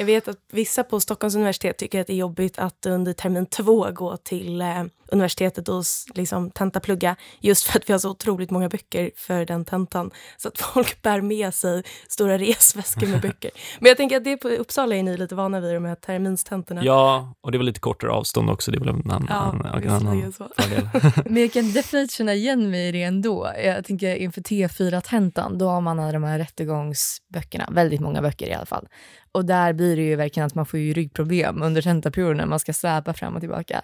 Jag 0.00 0.06
vet 0.06 0.28
att 0.28 0.36
vissa 0.52 0.84
på 0.84 1.00
Stockholms 1.00 1.34
universitet 1.34 1.78
tycker 1.78 2.00
att 2.00 2.06
det 2.06 2.12
är 2.12 2.16
jobbigt 2.16 2.58
att 2.58 2.86
under 2.86 3.12
termin 3.12 3.46
två 3.46 3.90
gå 3.90 4.16
till 4.16 4.60
eh, 4.60 4.84
universitetet 5.12 5.68
och 5.68 5.84
liksom 6.14 6.50
tentaplugga 6.50 7.16
just 7.40 7.64
för 7.64 7.78
att 7.78 7.88
vi 7.88 7.92
har 7.92 7.98
så 7.98 8.10
otroligt 8.10 8.50
många 8.50 8.68
böcker 8.68 9.10
för 9.16 9.44
den 9.44 9.64
tentan. 9.64 10.10
Så 10.36 10.48
att 10.48 10.58
folk 10.58 11.02
bär 11.02 11.20
med 11.20 11.54
sig 11.54 11.82
stora 12.08 12.38
resväskor 12.38 13.06
med 13.06 13.20
böcker. 13.20 13.50
Men 13.78 13.88
jag 13.88 13.96
tänker 13.96 14.16
att 14.16 14.24
det 14.24 14.36
på 14.36 14.48
Uppsala 14.48 14.96
är 14.96 15.02
ni 15.02 15.16
lite 15.16 15.34
vana 15.34 15.60
vid 15.60 15.74
de 15.74 15.84
här 15.84 15.94
terminstentorna. 15.94 16.84
Ja, 16.84 17.34
och 17.40 17.52
det 17.52 17.56
är 17.56 17.58
väl 17.58 17.66
lite 17.66 17.80
kortare 17.80 18.10
avstånd 18.10 18.50
också. 18.50 18.70
Det 18.70 18.78
är 18.78 18.80
väl 18.80 18.88
en 18.88 19.10
annan, 19.10 19.62
ja, 19.72 19.80
en 19.80 19.90
annan 19.90 20.32
fördel. 20.32 20.88
Men 21.24 21.42
jag 21.42 21.52
kan 21.52 21.72
definitivt 21.72 22.10
känna 22.10 22.34
igen 22.34 22.70
mig 22.70 22.88
i 22.88 22.92
det 22.92 23.02
ändå. 23.02 23.52
Jag 23.64 23.84
tänker 23.84 24.16
inför 24.16 24.40
T4-tentan, 24.40 25.58
då 25.58 25.68
har 25.68 25.80
man 25.80 26.12
de 26.12 26.24
här 26.24 26.38
rättegångsböckerna, 26.38 27.68
väldigt 27.70 28.00
många 28.00 28.22
böcker 28.22 28.46
i 28.46 28.54
alla 28.54 28.66
fall. 28.66 28.88
Och 29.32 29.44
där 29.44 29.72
blir 29.72 29.89
det 29.96 30.02
ju 30.02 30.16
verkligen 30.16 30.46
att 30.46 30.54
man 30.54 30.66
får 30.66 30.80
ju 30.80 30.92
ryggproblem 30.92 31.62
under 31.62 31.82
tentaperioden 31.82 32.36
när 32.36 32.46
man 32.46 32.60
ska 32.60 32.72
släpa 32.72 33.12
fram 33.12 33.34
och 33.34 33.40
tillbaka. 33.40 33.82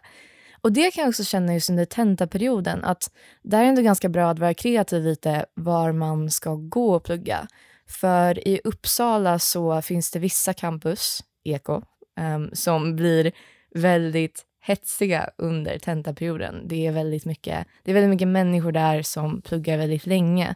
Och 0.61 0.73
det 0.73 0.91
kan 0.91 1.03
jag 1.03 1.09
också 1.09 1.25
känna 1.25 1.55
just 1.55 1.71
under 1.71 1.85
tentaperioden, 1.85 2.85
att 2.85 3.11
där 3.43 3.59
är 3.59 3.63
det 3.63 3.69
ändå 3.69 3.83
ganska 3.83 4.09
bra 4.09 4.31
att 4.31 4.39
vara 4.39 4.55
kreativ 4.55 5.03
lite 5.03 5.47
var 5.55 5.93
man 5.93 6.31
ska 6.31 6.55
gå 6.55 6.95
och 6.95 7.05
plugga. 7.05 7.47
För 7.89 8.49
i 8.49 8.61
Uppsala 8.65 9.39
så 9.39 9.83
finns 9.83 10.11
det 10.11 10.19
vissa 10.19 10.53
campus, 10.53 11.25
Eko, 11.45 11.83
um, 12.21 12.51
som 12.53 12.97
blir 12.97 13.33
väldigt 13.75 14.45
hetsiga 14.61 15.31
under 15.39 15.79
tentaperioden. 15.79 16.69
Det 16.69 16.87
är 16.87 16.93
väldigt 16.93 17.25
mycket, 17.25 17.67
det 17.83 17.91
är 17.91 17.95
väldigt 17.95 18.11
mycket 18.11 18.29
människor 18.29 18.73
där 18.73 19.03
som 19.03 19.43
pluggar 19.43 19.79
väldigt 19.79 20.07
länge. 20.07 20.55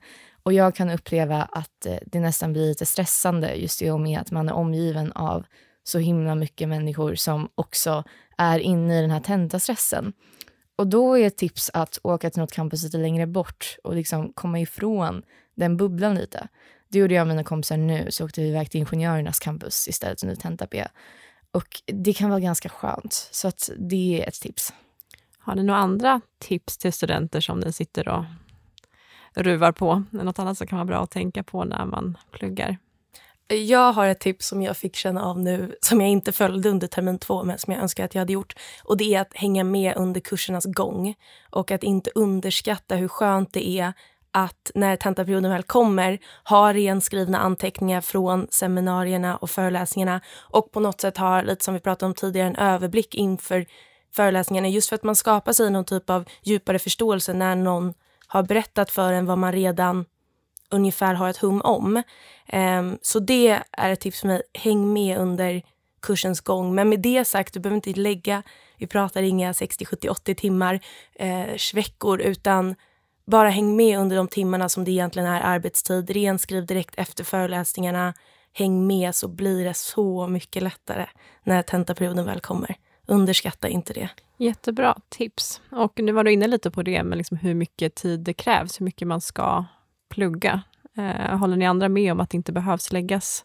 Och 0.50 0.54
jag 0.54 0.75
kan 0.75 0.90
uppleva 0.90 1.42
att 1.42 1.87
eh, 1.87 1.97
det 2.07 2.21
nästan 2.21 2.52
blir 2.52 2.69
lite 2.69 2.87
stressande 2.87 3.54
just 3.54 3.83
i 3.83 3.90
och 3.90 4.00
med 4.00 4.21
att 4.21 4.30
man 4.30 4.49
är 4.49 4.52
omgiven 4.52 5.12
av 5.12 5.47
så 5.85 5.99
himla 5.99 6.35
mycket 6.35 6.69
människor 6.69 7.14
som 7.14 7.49
också 7.54 8.04
är 8.38 8.59
inne 8.59 8.99
i 8.99 9.00
den 9.00 9.11
här 9.11 9.21
tentastressen. 9.21 10.12
Och 10.76 10.87
då 10.87 11.19
är 11.19 11.26
ett 11.26 11.37
tips 11.37 11.71
att 11.75 11.99
åka 12.02 12.30
till 12.30 12.40
något 12.40 12.52
campus 12.52 12.83
lite 12.83 12.99
längre 12.99 13.26
bort 13.26 13.76
och 13.85 13.95
liksom 13.95 14.33
komma 14.33 14.61
ifrån 14.61 15.23
den 15.54 15.76
bubblan 15.76 16.14
lite. 16.14 16.49
Det 16.88 16.99
gjorde 16.99 17.14
jag 17.14 17.23
och 17.23 17.28
mina 17.28 17.45
kompisar 17.45 17.76
nu, 17.76 18.07
så 18.11 18.25
åkte 18.25 18.40
vi 18.40 18.49
iväg 18.49 18.71
till 18.71 18.80
Ingenjörernas 18.80 19.38
campus 19.38 19.88
istället 19.88 20.23
under 20.23 20.37
tenta 20.37 20.66
B. 20.71 20.87
Och 21.50 21.83
det 21.87 22.12
kan 22.12 22.30
vara 22.30 22.40
ganska 22.40 22.69
skönt, 22.69 23.28
så 23.30 23.49
att 23.49 23.71
det 23.78 24.23
är 24.23 24.28
ett 24.28 24.40
tips. 24.40 24.73
Har 25.38 25.54
ni 25.54 25.62
några 25.62 25.80
andra 25.80 26.21
tips 26.38 26.78
till 26.78 26.92
studenter 26.92 27.40
som 27.40 27.61
ni 27.61 27.73
sitter 27.73 28.09
och 28.09 28.25
ruvar 29.34 29.72
på? 29.72 30.02
Något 30.10 30.38
annat 30.38 30.58
som 30.58 30.66
kan 30.66 30.78
vara 30.78 30.87
bra 30.87 31.02
att 31.02 31.10
tänka 31.10 31.42
på 31.42 31.64
när 31.64 31.84
man 31.84 32.18
pluggar? 32.30 32.76
Jag 33.54 33.92
har 33.92 34.06
ett 34.08 34.20
tips 34.20 34.46
som 34.49 34.62
jag 34.62 34.76
fick 34.76 34.96
känna 34.96 35.25
av 35.25 35.38
nu, 35.38 35.76
som 35.80 36.00
jag 36.00 36.10
inte 36.10 36.32
följde 36.32 36.68
under 36.68 36.87
termin 36.87 37.18
två, 37.18 37.44
men 37.44 37.58
som 37.58 37.72
jag 37.72 37.82
önskar 37.82 38.04
att 38.04 38.14
jag 38.14 38.20
hade 38.20 38.32
gjort. 38.32 38.54
Och 38.84 38.96
Det 38.96 39.14
är 39.14 39.20
att 39.20 39.34
hänga 39.34 39.64
med 39.64 39.96
under 39.96 40.20
kursernas 40.20 40.64
gång 40.64 41.14
och 41.50 41.70
att 41.70 41.82
inte 41.82 42.10
underskatta 42.14 42.96
hur 42.96 43.08
skönt 43.08 43.52
det 43.52 43.68
är 43.68 43.92
att 44.32 44.70
när 44.75 44.96
tentaperioden 44.96 45.50
väl 45.50 45.62
kommer 45.62 46.18
ha 46.44 46.75
renskrivna 46.75 47.38
anteckningar 47.38 48.00
från 48.00 48.46
seminarierna 48.50 49.37
och 49.37 49.50
föreläsningarna 49.50 50.20
och 50.38 50.72
på 50.72 50.80
något 50.80 51.00
sätt 51.00 51.16
ha, 51.16 51.42
lite 51.42 51.64
som 51.64 51.75
vi 51.75 51.80
pratade 51.80 52.06
om 52.06 52.14
tidigare, 52.14 52.49
en 52.49 52.56
överblick 52.56 53.14
inför 53.14 53.66
föreläsningarna 54.12 54.68
just 54.68 54.88
för 54.88 54.96
att 54.96 55.02
man 55.02 55.16
skapar 55.16 55.52
sig 55.52 55.70
någon 55.70 55.84
typ 55.84 56.10
av 56.10 56.25
djupare 56.42 56.78
förståelse 56.78 57.32
när 57.32 57.56
någon 57.56 57.94
har 58.30 58.42
berättat 58.42 58.90
för 58.90 59.12
en 59.12 59.26
vad 59.26 59.38
man 59.38 59.52
redan 59.52 60.04
ungefär 60.70 61.14
har 61.14 61.28
ett 61.28 61.37
hum 61.37 61.60
om. 61.60 62.02
Ehm, 62.46 62.99
så 63.02 63.18
det 63.18 63.60
är 63.72 63.90
ett 63.90 64.00
tips 64.00 64.20
för 64.20 64.28
mig. 64.28 64.42
Häng 64.54 64.92
med 64.92 65.18
under 65.18 65.62
kursens 66.02 66.40
gång. 66.40 66.75
Men 66.75 66.88
med 66.88 67.00
det 67.00 67.25
sagt, 67.25 67.54
du 67.54 67.60
behöver 67.60 67.76
inte 67.76 68.00
lägga, 68.00 68.42
vi 68.76 68.87
pratar 68.87 69.22
inga 69.22 69.54
60, 69.54 69.84
70, 69.84 70.08
80 70.08 70.34
timmar, 70.34 70.80
eh, 71.14 71.46
veckor, 71.75 72.20
utan 72.20 72.75
bara 73.26 73.50
häng 73.50 73.76
med 73.76 73.99
under 73.99 74.16
de 74.16 74.28
timmarna 74.28 74.68
som 74.68 74.84
det 74.84 74.90
egentligen 74.90 75.28
är 75.28 75.40
arbetstid. 75.40 76.10
Renskriv 76.10 76.66
direkt 76.66 76.94
efter 76.96 77.25
föreläsningarna. 77.25 78.14
Häng 78.52 78.87
med 78.87 79.14
så 79.14 79.28
blir 79.28 79.64
det 79.64 79.75
så 79.75 80.26
mycket 80.26 80.62
lättare 80.62 81.06
när 81.44 81.62
tentaperioden 81.62 82.25
väl 82.25 82.40
kommer. 82.40 82.76
Underskatta 83.06 83.68
inte 83.68 83.92
det. 83.92 84.08
Jättebra 84.40 84.99
tips. 85.09 85.61
Och 85.70 86.00
nu 86.02 86.12
var 86.12 86.25
du 86.25 86.32
inne 86.32 86.47
lite 86.47 86.70
på 86.70 86.82
det 86.82 87.02
med 87.02 87.18
liksom 87.18 87.37
hur 87.37 87.54
mycket 87.54 87.94
tid 87.94 88.20
det 88.20 88.32
krävs, 88.32 88.80
hur 88.80 88.85
mycket 88.85 89.09
man 89.09 89.20
ska 89.20 89.64
plugga. 90.09 90.62
Eh, 90.97 91.38
håller 91.38 91.56
ni 91.56 91.66
andra 91.66 91.88
med 91.88 92.12
om 92.12 92.20
att 92.20 92.30
det 92.30 92.37
inte 92.37 92.52
behövs 92.52 92.92
läggas 92.92 93.44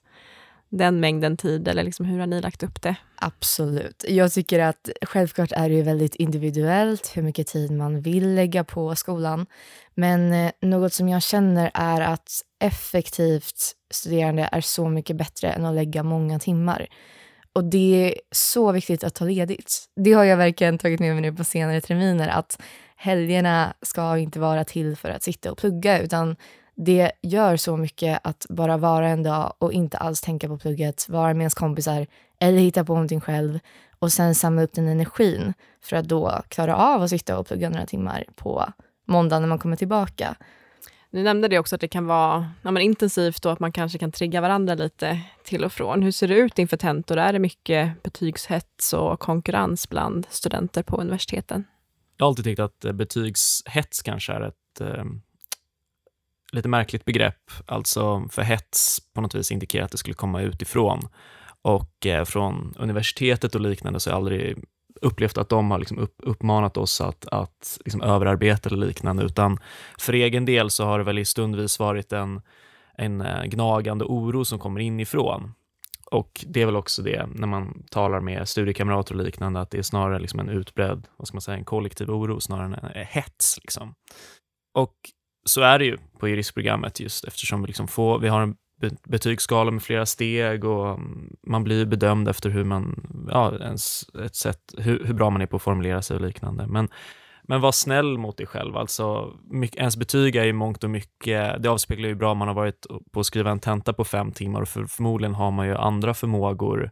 den 0.70 1.00
mängden 1.00 1.38
tid, 1.38 1.68
eller 1.68 1.84
liksom 1.84 2.06
hur 2.06 2.20
har 2.20 2.28
ni 2.28 2.42
lagt 2.42 2.64
upp 2.64 2.82
det? 2.82 2.96
Absolut. 3.16 4.06
Jag 4.08 4.32
tycker 4.32 4.60
att 4.60 4.90
självklart 5.02 5.52
är 5.52 5.70
det 5.70 5.82
väldigt 5.82 6.16
individuellt 6.16 7.12
hur 7.16 7.22
mycket 7.22 7.48
tid 7.48 7.72
man 7.72 8.02
vill 8.02 8.36
lägga 8.36 8.64
på 8.64 8.96
skolan. 8.96 9.46
Men 9.94 10.34
eh, 10.34 10.52
något 10.62 10.94
som 10.94 11.10
jag 11.10 11.24
känner 11.24 11.72
är 11.74 12.02
att 12.02 12.42
effektivt 12.60 13.76
studerande 13.92 14.50
är 14.52 14.62
så 14.62 14.90
mycket 14.90 15.16
bättre 15.16 15.50
än 15.50 15.66
att 15.66 15.76
lägga 15.76 16.04
många 16.04 16.40
timmar. 16.40 16.88
Och 17.56 17.64
det 17.64 18.12
är 18.12 18.22
så 18.32 18.72
viktigt 18.72 19.04
att 19.04 19.16
ta 19.16 19.26
ledigt. 19.26 19.86
Det 19.96 20.14
har 20.14 20.24
jag 20.24 20.38
verkligen 20.38 20.78
tagit 20.78 21.00
med 21.00 21.14
mig 21.14 21.22
nu 21.22 21.34
på 21.34 21.44
senare 21.44 21.82
terminer, 21.82 22.28
att 22.28 22.62
helgerna 22.96 23.74
ska 23.82 24.18
inte 24.18 24.40
vara 24.40 24.64
till 24.64 24.96
för 24.96 25.10
att 25.10 25.24
sitta 25.24 25.52
och 25.52 25.58
plugga, 25.58 26.00
utan 26.00 26.36
det 26.76 27.12
gör 27.22 27.58
så 27.58 27.78
mycket 27.78 28.20
att 28.24 28.46
bara 28.50 28.78
vara 28.78 29.08
en 29.08 29.24
dag 29.24 29.54
och 29.60 29.74
inte 29.74 29.98
alls 29.98 30.22
tänka 30.22 30.48
på 30.48 30.58
plugget, 30.58 31.10
vara 31.10 31.34
med 31.34 31.42
ens 31.42 31.54
kompisar 31.54 32.08
eller 32.40 32.60
hitta 32.60 32.86
på 32.86 32.94
någonting 32.94 33.22
själv 33.22 33.60
och 34.00 34.12
sen 34.12 34.36
samla 34.36 34.64
upp 34.64 34.74
den 34.74 34.88
energin 34.88 35.54
för 35.82 35.96
att 35.96 36.06
då 36.06 36.42
klara 36.48 36.76
av 36.76 37.02
att 37.02 37.10
sitta 37.10 37.38
och 37.38 37.48
plugga 37.48 37.70
några 37.70 37.86
timmar 37.86 38.26
på 38.36 38.66
måndag 39.06 39.40
när 39.40 39.48
man 39.48 39.60
kommer 39.60 39.76
tillbaka. 39.76 40.36
Du 41.16 41.24
nämnde 41.24 41.48
det 41.48 41.60
också 41.60 41.76
att 41.76 41.82
det 41.82 41.88
kan 41.88 42.06
vara 42.06 42.52
ja, 42.62 42.80
intensivt 42.80 43.46
och 43.46 43.52
att 43.52 43.60
man 43.60 43.72
kanske 43.72 43.98
kan 43.98 44.12
trigga 44.12 44.42
varandra 44.42 44.76
lite 44.76 45.22
till 45.44 45.64
och 45.64 45.72
från. 45.72 46.04
Hur 46.04 46.12
ser 46.12 46.28
det 46.28 46.36
ut 46.36 46.60
inför 46.60 46.78
tentor? 46.78 47.18
Är 47.18 47.34
det 47.34 47.40
mycket 47.40 48.04
betygshets 48.04 48.94
och 48.94 49.20
konkurrens 49.20 49.90
bland 49.90 50.28
studenter 50.30 50.84
på 50.84 50.98
universiteten? 50.98 51.64
Jag 52.18 52.26
har 52.26 52.30
alltid 52.30 52.46
tyckt 52.46 52.60
att 52.60 52.86
eh, 52.86 52.92
betygshets 52.92 54.02
kanske 54.02 54.34
är 54.34 54.42
ett 54.42 54.82
eh, 54.82 55.04
lite 56.52 56.68
märkligt 56.68 57.06
begrepp. 57.06 57.52
Alltså 57.66 58.28
för 58.32 58.42
hets 58.42 59.00
på 59.14 59.22
något 59.22 59.36
vis 59.36 59.52
indikerar 59.52 59.86
att 59.86 59.92
det 59.92 59.98
skulle 59.98 60.16
komma 60.16 60.42
utifrån. 60.42 61.08
Och 61.62 62.06
eh, 62.06 62.26
från 62.26 62.76
universitetet 62.78 63.56
och 63.56 63.62
liknande 63.62 64.00
så 64.00 64.10
har 64.10 64.14
jag 64.14 64.18
aldrig 64.18 64.64
upplevt 65.02 65.38
att 65.38 65.50
de 65.50 65.72
har 65.72 65.80
liksom 65.80 65.98
upp, 65.98 66.16
uppmanat 66.18 66.78
oss 66.78 67.02
att, 67.02 67.26
att 67.28 67.78
liksom 67.86 68.02
överarbeta 68.02 68.70
eller 68.70 68.88
liknande, 68.88 69.24
utan 69.24 69.60
för 70.00 70.14
egen 70.14 70.46
del 70.46 70.70
så 70.70 70.86
har 70.86 70.98
det 70.98 71.04
väl 71.04 71.20
i 71.20 71.26
stundvis 71.26 71.80
varit 71.80 72.14
en, 72.14 72.42
en 72.98 73.22
eh, 73.22 73.44
gnagande 73.44 74.06
oro 74.06 74.46
som 74.46 74.60
kommer 74.60 74.80
inifrån. 74.80 75.54
Och 76.12 76.46
det 76.48 76.62
är 76.62 76.66
väl 76.66 76.76
också 76.76 77.02
det 77.02 77.26
när 77.36 77.48
man 77.48 77.84
talar 77.92 78.20
med 78.20 78.50
studiekamrater 78.50 79.16
och 79.16 79.24
liknande, 79.24 79.60
att 79.60 79.72
det 79.72 79.78
är 79.78 79.82
snarare 79.82 80.20
liksom 80.20 80.40
en 80.40 80.50
utbredd, 80.50 81.08
vad 81.18 81.28
ska 81.28 81.36
man 81.36 81.42
säga, 81.42 81.58
en 81.58 81.66
kollektiv 81.66 82.10
oro 82.10 82.40
snarare 82.40 82.66
än 82.66 82.74
en 82.74 83.06
hets. 83.06 83.58
Liksom. 83.62 83.96
Och 84.78 84.96
så 85.46 85.62
är 85.62 85.80
det 85.80 85.86
ju 85.86 85.98
på 86.20 86.28
juristprogrammet 86.28 87.00
just 87.00 87.26
eftersom 87.26 87.62
vi, 87.62 87.68
liksom 87.68 87.88
får, 87.88 88.20
vi 88.20 88.28
har 88.28 88.42
en 88.42 88.56
betygsskala 89.04 89.72
med 89.72 89.84
flera 89.84 90.06
steg 90.06 90.66
och 90.66 91.00
man 91.48 91.64
blir 91.64 91.86
bedömd 91.86 92.28
efter 92.28 92.50
hur 92.50 92.64
man, 92.64 93.08
ja, 93.32 93.58
ens, 93.60 94.10
ett 94.26 94.36
sätt, 94.36 94.60
hur, 94.78 95.04
hur 95.06 95.14
bra 95.14 95.30
man 95.30 95.42
är 95.42 95.46
på 95.46 95.56
att 95.56 95.62
formulera 95.62 96.02
sig 96.02 96.16
och 96.16 96.22
liknande. 96.22 96.68
Men, 96.68 96.90
men 97.44 97.62
var 97.62 97.72
snäll 97.72 98.18
mot 98.18 98.38
dig 98.38 98.48
själv. 98.48 98.78
Alltså, 98.78 99.34
mycket, 99.44 99.80
ens 99.80 99.98
betyg 99.98 100.36
är 100.36 100.46
i 100.46 100.54
mångt 100.54 100.84
och 100.84 100.90
mycket, 100.90 101.64
det 101.64 101.70
avspeglar 101.70 102.10
ju 102.10 102.16
bra 102.16 102.34
man 102.34 102.48
har 102.48 102.56
varit 102.56 102.86
på 103.12 103.20
att 103.20 103.26
skriva 103.26 103.52
en 103.52 103.60
tenta 103.60 103.94
på 103.94 104.04
fem 104.04 104.32
timmar 104.32 104.62
och 104.62 104.70
för, 104.70 104.86
förmodligen 104.86 105.36
har 105.36 105.52
man 105.52 105.68
ju 105.68 105.76
andra 105.76 106.14
förmågor 106.14 106.92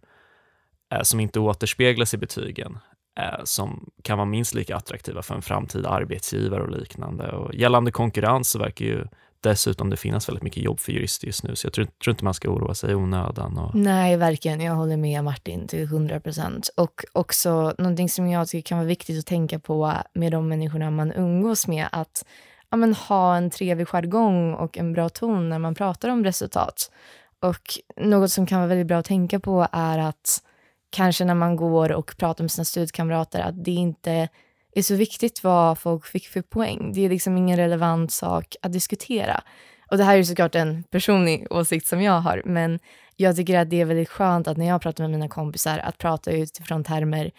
eh, 0.94 1.02
som 1.02 1.20
inte 1.20 1.40
återspeglas 1.40 2.14
i 2.14 2.18
betygen 2.18 2.78
eh, 3.20 3.44
som 3.44 3.90
kan 4.04 4.18
vara 4.18 4.26
minst 4.26 4.54
lika 4.54 4.76
attraktiva 4.76 5.22
för 5.22 5.36
en 5.36 5.42
framtida 5.42 5.90
arbetsgivare 5.90 6.64
och 6.64 6.72
liknande. 6.72 7.32
Och 7.32 7.54
gällande 7.54 7.92
konkurrens 7.92 8.50
så 8.50 8.60
verkar 8.60 8.86
ju 8.86 9.08
dessutom 9.44 9.90
det 9.90 9.98
finnas 9.98 10.30
väldigt 10.30 10.44
mycket 10.44 10.64
jobb 10.64 10.80
för 10.80 10.92
jurister 10.92 11.28
just 11.28 11.44
nu, 11.44 11.56
så 11.56 11.66
jag 11.66 11.74
tror, 11.74 11.88
tror 12.04 12.12
inte 12.12 12.24
man 12.24 12.34
ska 12.34 12.50
oroa 12.50 12.76
sig 12.76 12.92
i 12.92 12.96
onödan. 12.96 13.58
Och... 13.58 13.76
Nej, 13.76 14.18
verkligen. 14.18 14.62
Jag 14.62 14.74
håller 14.74 14.98
med 14.98 15.24
Martin 15.24 15.68
till 15.68 15.84
100 15.84 16.20
procent. 16.20 16.70
Och 16.78 17.06
också 17.14 17.76
någonting 17.78 18.10
som 18.10 18.28
jag 18.28 18.48
tycker 18.48 18.68
kan 18.68 18.78
vara 18.78 18.88
viktigt 18.88 19.20
att 19.20 19.26
tänka 19.26 19.60
på 19.60 19.94
med 20.14 20.32
de 20.32 20.48
människorna 20.48 20.92
man 20.92 21.12
umgås 21.12 21.68
med, 21.68 21.88
att 21.92 22.26
ja, 22.70 22.78
men, 22.78 22.94
ha 22.94 23.36
en 23.36 23.50
trevlig 23.50 23.88
jargong 23.88 24.54
och 24.54 24.78
en 24.78 24.94
bra 24.94 25.10
ton 25.10 25.50
när 25.50 25.60
man 25.60 25.76
pratar 25.76 26.10
om 26.10 26.24
resultat. 26.24 26.92
Och 27.40 27.80
något 27.98 28.32
som 28.32 28.46
kan 28.46 28.60
vara 28.60 28.68
väldigt 28.68 28.88
bra 28.88 28.98
att 28.98 29.06
tänka 29.06 29.40
på 29.40 29.68
är 29.72 29.98
att 29.98 30.42
kanske 30.90 31.26
när 31.26 31.36
man 31.36 31.56
går 31.56 31.92
och 31.92 32.18
pratar 32.18 32.44
med 32.44 32.52
sina 32.52 32.66
studiekamrater 32.66 33.40
att 33.40 33.64
det 33.64 33.72
inte 33.72 34.30
är 34.76 34.82
så 34.82 34.96
viktigt 34.96 35.44
vad 35.44 35.80
folk 35.80 36.06
fick 36.06 36.28
för 36.28 36.42
poäng. 36.42 36.92
Det 36.96 37.06
är 37.06 37.10
liksom 37.10 37.38
ingen 37.38 37.58
relevant 37.58 38.12
sak 38.12 38.56
att 38.62 38.74
diskutera. 38.74 39.44
Och 39.92 39.98
det 39.98 40.04
här 40.04 40.18
är 40.18 40.24
såklart 40.24 40.56
en 40.56 40.84
personlig 40.84 41.48
åsikt 41.50 41.88
som 41.88 42.02
jag 42.02 42.20
har, 42.20 42.42
men 42.46 42.80
jag 43.16 43.36
tycker 43.36 43.60
att 43.60 43.70
det 43.70 43.82
är 43.82 43.86
väldigt 43.86 44.10
skönt 44.10 44.48
att 44.48 44.58
när 44.58 44.68
jag 44.68 44.82
pratar 44.82 45.04
med 45.04 45.12
mina 45.12 45.28
kompisar 45.28 45.78
att 45.78 45.98
prata 45.98 46.32
utifrån 46.32 46.84
termer 46.84 47.32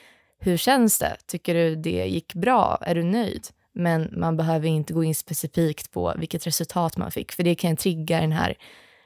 hur 0.45 0.57
känns 0.57 0.99
det? 0.99 1.17
Tycker 1.27 1.55
du 1.55 1.77
det 1.77 2.07
gick 2.07 2.35
bra? 2.35 2.79
Är 2.81 2.95
du 2.95 3.03
nöjd? 3.03 3.47
Men 3.73 4.15
man 4.17 4.37
behöver 4.37 4.69
inte 4.69 4.93
gå 4.93 5.05
in 5.05 5.15
specifikt 5.15 5.93
på 5.93 6.15
vilket 6.19 6.47
resultat 6.47 6.97
man 6.97 7.11
fick, 7.11 7.33
för 7.33 7.43
det 7.43 7.55
kan 7.55 7.77
trigga 7.77 8.21
den 8.21 8.33
här 8.33 8.55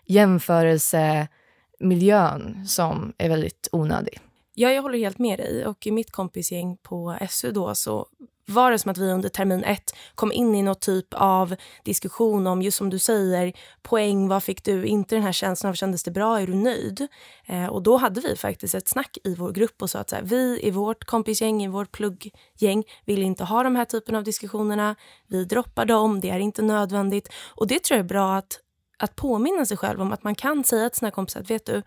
jämförelsemiljön 0.07 2.67
som 2.67 3.13
är 3.19 3.29
väldigt 3.29 3.69
onödig. 3.73 4.21
Ja, 4.61 4.73
jag 4.73 4.83
håller 4.83 4.99
helt 4.99 5.19
med 5.19 5.39
dig. 5.39 5.67
Och 5.67 5.87
I 5.87 5.91
mitt 5.91 6.11
kompisgäng 6.11 6.77
på 6.77 7.19
SU 7.31 7.53
då 7.53 7.75
så 7.75 8.07
var 8.47 8.71
det 8.71 8.79
som 8.79 8.91
att 8.91 8.99
vi 8.99 9.13
under 9.13 9.29
termin 9.29 9.65
ett 9.65 9.95
kom 10.15 10.33
in 10.33 10.55
i 10.55 10.63
någon 10.63 10.75
typ 10.75 11.07
av 11.15 11.55
diskussion 11.85 12.47
om, 12.47 12.63
just 12.63 12.79
som 12.79 12.91
du 12.91 12.99
säger, 12.99 13.53
poäng, 13.83 14.29
vad 14.29 14.43
fick 14.43 14.65
du? 14.65 14.87
Inte 14.87 15.15
den 15.15 15.25
här 15.25 15.33
känslan 15.33 15.71
av, 15.71 15.75
kändes 15.75 16.03
det 16.03 16.11
bra, 16.11 16.41
är 16.41 16.47
du 16.47 16.55
nöjd? 16.55 17.09
Eh, 17.47 17.67
och 17.67 17.83
då 17.83 17.97
hade 17.97 18.21
vi 18.21 18.37
faktiskt 18.37 18.75
ett 18.75 18.89
snack 18.89 19.19
i 19.25 19.35
vår 19.35 19.53
grupp 19.53 19.83
och 19.83 19.91
sa 19.91 19.99
att 19.99 20.11
så 20.11 20.17
här, 20.17 20.23
vi 20.23 20.61
i 20.63 20.71
vårt 20.71 21.05
kompisgäng, 21.05 21.65
i 21.65 21.69
vårt 21.69 21.93
plugggäng, 21.93 22.85
vill 23.05 23.23
inte 23.23 23.45
ha 23.45 23.63
de 23.63 23.77
här 23.77 23.85
typen 23.85 24.15
av 24.15 24.25
diskussionerna. 24.25 24.97
Vi 25.27 25.45
droppar 25.45 25.85
dem, 25.85 26.21
det 26.21 26.31
är 26.31 26.39
inte 26.39 26.63
nödvändigt. 26.63 27.29
Och 27.55 27.67
det 27.67 27.83
tror 27.83 27.97
jag 27.97 28.05
är 28.05 28.09
bra 28.09 28.37
att, 28.37 28.61
att 28.99 29.17
påminna 29.17 29.67
sig 29.67 29.77
själv 29.77 30.01
om, 30.01 30.13
att 30.13 30.25
man 30.25 30.35
kan 30.35 30.65
säga 30.65 30.91
till 30.91 30.99
sina 30.99 31.11
kompisar 31.11 31.41
att 31.41 31.51
vet 31.51 31.67
du, 31.67 31.83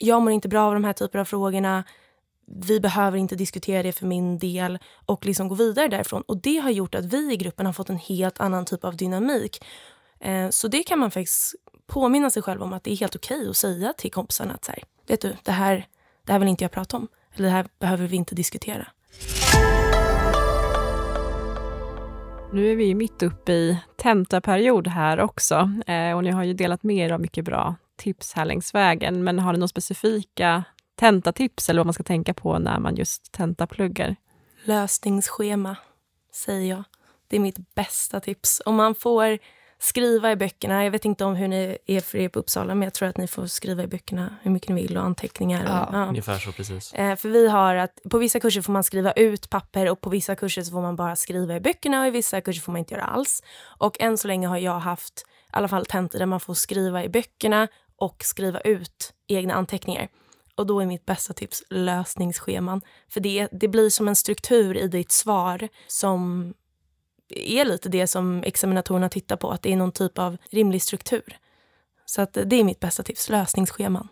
jag 0.00 0.22
mår 0.22 0.32
inte 0.32 0.48
bra 0.48 0.66
av 0.66 0.74
de 0.74 0.84
här 0.84 0.92
typerna 0.92 1.20
av 1.20 1.24
frågorna. 1.24 1.84
Vi 2.66 2.80
behöver 2.80 3.18
inte 3.18 3.36
diskutera 3.36 3.82
det 3.82 3.92
för 3.92 4.06
min 4.06 4.38
del 4.38 4.78
och 5.06 5.26
liksom 5.26 5.48
gå 5.48 5.54
vidare 5.54 5.88
därifrån. 5.88 6.22
Och 6.22 6.42
Det 6.42 6.56
har 6.56 6.70
gjort 6.70 6.94
att 6.94 7.04
vi 7.04 7.32
i 7.32 7.36
gruppen 7.36 7.66
har 7.66 7.72
fått 7.72 7.90
en 7.90 7.98
helt 7.98 8.40
annan 8.40 8.64
typ 8.64 8.84
av 8.84 8.96
dynamik. 8.96 9.64
Eh, 10.20 10.48
så 10.50 10.68
det 10.68 10.82
kan 10.82 10.98
man 10.98 11.10
faktiskt 11.10 11.54
påminna 11.86 12.30
sig 12.30 12.42
själv 12.42 12.62
om 12.62 12.72
att 12.72 12.84
det 12.84 12.92
är 12.92 12.96
helt 12.96 13.16
okej 13.16 13.38
okay 13.38 13.50
att 13.50 13.56
säga 13.56 13.92
till 13.92 14.12
kompisarna 14.12 14.54
att 14.54 14.64
så 14.64 14.72
här, 14.72 14.82
vet 15.06 15.20
du, 15.20 15.36
det 15.42 15.52
här, 15.52 15.86
det 16.26 16.32
här 16.32 16.38
vill 16.38 16.48
inte 16.48 16.64
jag 16.64 16.70
prata 16.70 16.96
om. 16.96 17.08
Eller 17.34 17.48
det 17.48 17.54
här 17.54 17.66
behöver 17.78 18.06
vi 18.06 18.16
inte 18.16 18.34
diskutera. 18.34 18.86
Nu 22.52 22.72
är 22.72 22.76
vi 22.76 22.94
mitt 22.94 23.22
uppe 23.22 23.52
i 23.52 23.78
tentaperiod 23.96 24.88
här 24.88 25.20
också 25.20 25.72
eh, 25.86 26.12
och 26.16 26.24
ni 26.24 26.30
har 26.30 26.44
ju 26.44 26.54
delat 26.54 26.82
med 26.82 26.96
er 26.96 27.12
av 27.12 27.20
mycket 27.20 27.44
bra 27.44 27.74
tips 28.00 28.32
här 28.32 28.44
längs 28.44 28.74
vägen, 28.74 29.24
men 29.24 29.38
har 29.38 29.52
ni 29.52 29.58
några 29.58 29.68
specifika 29.68 30.64
tentatips 30.94 31.68
eller 31.68 31.80
vad 31.80 31.86
man 31.86 31.94
ska 31.94 32.02
tänka 32.02 32.34
på 32.34 32.58
när 32.58 32.78
man 32.78 32.96
just 32.96 33.32
tentapluggar? 33.32 34.16
Lösningsschema, 34.64 35.76
säger 36.34 36.70
jag. 36.70 36.84
Det 37.28 37.36
är 37.36 37.40
mitt 37.40 37.74
bästa 37.74 38.20
tips. 38.20 38.62
Om 38.64 38.74
man 38.74 38.94
får 38.94 39.38
skriva 39.82 40.32
i 40.32 40.36
böckerna. 40.36 40.84
Jag 40.84 40.90
vet 40.90 41.04
inte 41.04 41.24
om 41.24 41.34
hur 41.34 41.48
ni 41.48 41.78
är 41.86 42.00
för 42.00 42.18
er 42.18 42.28
på 42.28 42.38
Uppsala, 42.38 42.74
men 42.74 42.86
jag 42.86 42.94
tror 42.94 43.08
att 43.08 43.16
ni 43.16 43.28
får 43.28 43.46
skriva 43.46 43.82
i 43.82 43.86
böckerna 43.86 44.36
hur 44.42 44.50
mycket 44.50 44.68
ni 44.68 44.82
vill 44.82 44.96
och 44.96 45.04
anteckningar. 45.04 45.64
Ja, 45.64 45.86
och, 45.86 45.94
ja. 45.94 46.06
Ungefär 46.06 46.38
så 46.38 46.52
precis. 46.52 46.92
Eh, 46.94 47.16
för 47.16 47.28
vi 47.28 47.48
har 47.48 47.74
att 47.74 47.98
på 48.10 48.18
vissa 48.18 48.40
kurser 48.40 48.62
får 48.62 48.72
man 48.72 48.84
skriva 48.84 49.12
ut 49.12 49.50
papper 49.50 49.90
och 49.90 50.00
på 50.00 50.10
vissa 50.10 50.36
kurser 50.36 50.62
så 50.62 50.70
får 50.70 50.82
man 50.82 50.96
bara 50.96 51.16
skriva 51.16 51.56
i 51.56 51.60
böckerna 51.60 52.00
och 52.00 52.06
i 52.06 52.10
vissa 52.10 52.40
kurser 52.40 52.62
får 52.62 52.72
man 52.72 52.78
inte 52.78 52.94
göra 52.94 53.04
alls. 53.04 53.42
Och 53.78 54.00
än 54.00 54.18
så 54.18 54.28
länge 54.28 54.48
har 54.48 54.58
jag 54.58 54.78
haft 54.78 55.20
i 55.20 55.50
alla 55.50 55.68
fall 55.68 55.86
tentor 55.86 56.18
där 56.18 56.26
man 56.26 56.40
får 56.40 56.54
skriva 56.54 57.04
i 57.04 57.08
böckerna 57.08 57.68
och 58.00 58.24
skriva 58.24 58.60
ut 58.60 59.12
egna 59.28 59.54
anteckningar. 59.54 60.08
Och 60.54 60.66
då 60.66 60.80
är 60.80 60.86
mitt 60.86 61.06
bästa 61.06 61.32
tips 61.32 61.62
lösningsscheman. 61.70 62.80
För 63.08 63.20
det, 63.20 63.48
det 63.52 63.68
blir 63.68 63.90
som 63.90 64.08
en 64.08 64.16
struktur 64.16 64.76
i 64.76 64.88
ditt 64.88 65.12
svar 65.12 65.68
som 65.86 66.54
är 67.28 67.64
lite 67.64 67.88
det 67.88 68.06
som 68.06 68.42
examinatorerna 68.46 69.08
tittar 69.08 69.36
på, 69.36 69.50
att 69.50 69.62
det 69.62 69.72
är 69.72 69.76
någon 69.76 69.92
typ 69.92 70.18
av 70.18 70.36
rimlig 70.50 70.82
struktur. 70.82 71.36
Så 72.04 72.22
att 72.22 72.38
det 72.44 72.56
är 72.56 72.64
mitt 72.64 72.80
bästa 72.80 73.02
tips, 73.02 73.28
lösningsscheman. 73.28 74.08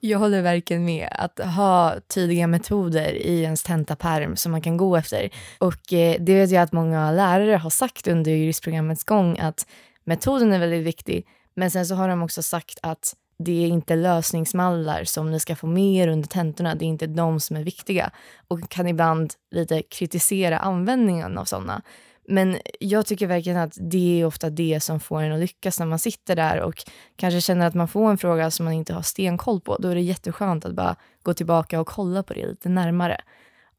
Jag 0.00 0.18
håller 0.18 0.42
verkligen 0.42 0.84
med. 0.84 1.08
Att 1.10 1.38
ha 1.38 1.94
tydliga 2.14 2.46
metoder 2.46 3.12
i 3.12 3.42
ens 3.42 3.62
tentapärm 3.62 4.36
som 4.36 4.52
man 4.52 4.62
kan 4.62 4.76
gå 4.76 4.96
efter. 4.96 5.30
Och 5.58 5.92
eh, 5.92 6.16
det 6.20 6.34
vet 6.34 6.50
jag 6.50 6.62
att 6.62 6.72
många 6.72 7.10
lärare 7.10 7.56
har 7.56 7.70
sagt 7.70 8.08
under 8.08 8.32
juristprogrammets 8.32 9.04
gång 9.04 9.38
att 9.38 9.66
metoden 10.04 10.52
är 10.52 10.58
väldigt 10.58 10.84
viktig. 10.84 11.26
Men 11.54 11.70
sen 11.70 11.86
så 11.86 11.94
har 11.94 12.08
de 12.08 12.22
också 12.22 12.42
sagt 12.42 12.78
att 12.82 13.16
det 13.38 13.64
är 13.64 13.68
inte 13.68 13.96
lösningsmallar 13.96 15.04
som 15.04 15.30
ni 15.30 15.40
ska 15.40 15.56
få 15.56 15.66
med 15.66 15.94
er 15.94 16.08
under 16.08 16.28
tentorna. 16.28 16.74
Det 16.74 16.84
är 16.84 16.86
inte 16.86 17.06
de 17.06 17.40
som 17.40 17.56
är 17.56 17.62
viktiga. 17.62 18.10
Och 18.48 18.68
kan 18.68 18.88
ibland 18.88 19.34
lite 19.50 19.82
kritisera 19.82 20.58
användningen 20.58 21.38
av 21.38 21.44
sådana. 21.44 21.82
Men 22.28 22.58
jag 22.80 23.06
tycker 23.06 23.26
verkligen 23.26 23.58
att 23.58 23.78
det 23.80 24.20
är 24.20 24.24
ofta 24.24 24.50
det 24.50 24.80
som 24.82 25.00
får 25.00 25.22
en 25.22 25.32
att 25.32 25.40
lyckas 25.40 25.78
när 25.78 25.86
man 25.86 25.98
sitter 25.98 26.36
där 26.36 26.60
och 26.60 26.84
kanske 27.16 27.40
känner 27.40 27.66
att 27.66 27.74
man 27.74 27.88
får 27.88 28.10
en 28.10 28.18
fråga 28.18 28.50
som 28.50 28.64
man 28.64 28.74
inte 28.74 28.94
har 28.94 29.02
stenkoll 29.02 29.60
på. 29.60 29.76
Då 29.76 29.88
är 29.88 29.94
det 29.94 30.00
jätteskönt 30.00 30.64
att 30.64 30.74
bara 30.74 30.96
gå 31.22 31.34
tillbaka 31.34 31.80
och 31.80 31.86
kolla 31.86 32.22
på 32.22 32.34
det 32.34 32.46
lite 32.46 32.68
närmare. 32.68 33.20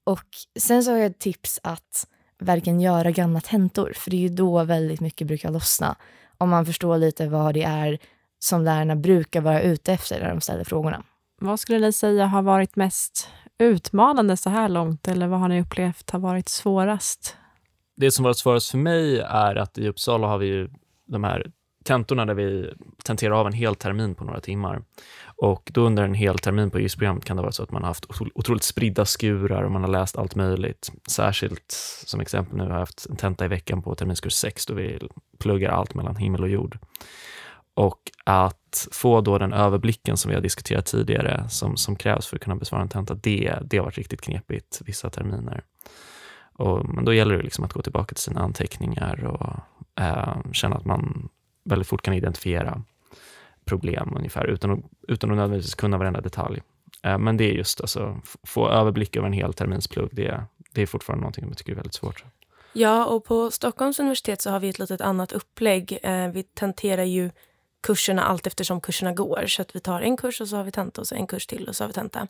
Och 0.04 0.26
sen 0.60 0.84
så 0.84 0.92
har 0.92 0.98
jag 0.98 1.06
ett 1.06 1.20
tips 1.20 1.60
att 1.64 2.08
verkligen 2.40 2.82
göra 2.82 3.12
gamla 3.12 3.42
tentor, 3.42 3.94
för 3.96 4.12
det 4.12 4.18
är 4.18 4.22
ju 4.22 4.30
då 4.30 4.64
väldigt 4.64 5.00
mycket 5.00 5.28
brukar 5.28 5.52
lossna. 5.52 5.96
Om 6.38 6.50
man 6.50 6.66
förstår 6.66 6.98
lite 6.98 7.28
vad 7.28 7.54
det 7.54 7.64
är 7.64 7.98
som 8.40 8.64
lärarna 8.64 8.96
brukar 8.96 9.42
vara 9.42 9.62
ute 9.62 9.94
efter 9.94 10.20
när 10.20 10.30
de 10.30 10.42
ställer 10.42 10.64
frågorna. 10.64 11.04
Vad 11.42 11.60
skulle 11.60 11.80
ni 11.80 11.92
säga 11.92 12.26
har 12.26 12.42
varit 12.42 12.76
mest 12.76 13.30
utmanande 13.58 14.38
så 14.38 14.50
här 14.50 14.70
långt, 14.70 15.08
eller 15.08 15.28
vad 15.28 15.40
har 15.40 15.48
ni 15.48 15.62
upplevt 15.62 16.12
har 16.12 16.20
varit 16.20 16.50
svårast? 16.50 17.38
Det 17.98 18.12
som 18.12 18.24
varit 18.24 18.38
svårast 18.38 18.72
för 18.72 18.78
mig 18.78 19.20
är 19.20 19.56
att 19.56 19.78
i 19.78 19.88
Uppsala 19.88 20.28
har 20.28 20.38
vi 20.38 20.46
ju 20.46 20.70
de 21.08 21.24
här 21.24 21.52
tentorna 21.86 22.26
där 22.26 22.34
vi 22.34 22.74
tenterar 23.04 23.36
av 23.36 23.48
en 23.48 23.54
hel 23.54 23.76
termin 23.76 24.16
på 24.16 24.24
några 24.24 24.40
timmar. 24.40 24.82
Och 25.38 25.72
då 25.74 25.82
under 25.82 26.04
en 26.04 26.14
hel 26.14 26.40
termin 26.40 26.72
på 26.72 26.80
juristprogrammet 26.80 27.26
kan 27.26 27.38
det 27.38 27.42
vara 27.42 27.52
så 27.52 27.64
att 27.64 27.72
man 27.72 27.82
har 27.82 27.88
haft 27.88 28.06
otroligt 28.36 28.64
spridda 28.64 29.06
skurar 29.06 29.64
och 29.64 29.72
man 29.72 29.84
har 29.84 29.92
läst 29.92 30.18
allt 30.18 30.36
möjligt. 30.36 30.92
Särskilt 31.10 31.72
som 32.06 32.20
exempel 32.20 32.58
nu 32.58 32.64
har 32.64 32.72
jag 32.72 32.80
haft 32.80 33.06
en 33.10 33.16
tenta 33.16 33.46
i 33.46 33.48
veckan 33.48 33.82
på 33.82 33.96
terminskurs 33.96 34.34
6 34.34 34.66
då 34.66 34.74
vi 34.74 35.00
pluggar 35.40 35.72
allt 35.72 35.94
mellan 35.94 36.16
himmel 36.16 36.42
och 36.42 36.50
jord. 36.50 36.78
Och 37.74 38.00
att 38.24 38.88
få 38.92 39.22
då 39.22 39.38
den 39.38 39.54
överblicken 39.54 40.18
som 40.18 40.30
vi 40.30 40.36
har 40.36 40.42
diskuterat 40.42 40.86
tidigare 40.86 41.50
som, 41.50 41.78
som 41.78 41.96
krävs 41.96 42.28
för 42.28 42.36
att 42.36 42.44
kunna 42.44 42.56
besvara 42.56 42.82
en 42.82 42.90
tenta, 42.90 43.14
det, 43.14 43.58
det 43.62 43.78
har 43.78 43.84
varit 43.86 43.98
riktigt 43.98 44.22
knepigt 44.22 44.82
vissa 44.86 45.10
terminer. 45.10 45.64
Och, 46.54 46.90
men 46.90 47.06
då 47.06 47.14
gäller 47.14 47.38
det 47.38 47.44
liksom 47.44 47.64
att 47.64 47.74
gå 47.74 47.82
tillbaka 47.82 48.16
till 48.16 48.24
sina 48.24 48.42
anteckningar 48.42 49.24
och 49.26 49.56
eh, 50.04 50.52
känna 50.52 50.76
att 50.76 50.86
man 50.86 51.30
väldigt 51.66 51.88
fort 51.88 52.02
kan 52.02 52.14
identifiera 52.14 52.84
problem 53.66 54.14
ungefär 54.18 54.46
utan 54.46 54.72
att, 54.72 54.80
utan 55.08 55.32
att 55.32 55.38
nödvändigtvis 55.38 55.76
kunna 55.76 55.98
varenda 55.98 56.22
detalj. 56.22 56.62
Eh, 57.04 57.18
men 57.18 57.38
det 57.38 57.44
är 57.44 57.54
just 57.54 57.82
alltså, 57.82 58.22
få 58.44 58.70
överblick 58.70 59.16
över 59.16 59.28
en 59.28 59.34
hel 59.34 59.54
terminsplugg, 59.54 60.10
det, 60.12 60.44
det 60.72 60.82
är 60.82 60.86
fortfarande 60.86 61.22
någonting 61.22 61.44
som 61.44 61.50
jag 61.50 61.58
tycker 61.58 61.72
är 61.72 61.76
väldigt 61.76 61.94
svårt. 61.94 62.24
Ja, 62.74 63.06
och 63.06 63.24
på 63.24 63.52
Stockholms 63.52 64.00
universitet 64.00 64.42
så 64.42 64.50
har 64.50 64.60
vi 64.60 64.70
ett 64.70 64.80
litet 64.80 65.02
annat 65.02 65.32
upplägg. 65.32 66.00
Eh, 66.04 66.28
vi 66.28 66.44
tenterar 66.44 67.04
ju 67.04 67.30
kurserna 67.84 68.24
allt 68.24 68.48
eftersom 68.48 68.82
kurserna 68.82 69.14
går. 69.14 69.46
Så 69.48 69.62
att 69.62 69.76
vi 69.76 69.80
tar 69.80 70.02
en 70.02 70.18
kurs 70.18 70.42
och 70.42 70.48
så 70.48 70.56
har 70.56 70.64
vi 70.64 70.72
tenta 70.72 71.02
och 71.02 71.08
så 71.08 71.16
en 71.16 71.28
kurs 71.28 71.48
till 71.48 71.68
och 71.68 71.76
så 71.76 71.84
har 71.84 71.88
vi 71.88 71.94
tenta. 71.94 72.28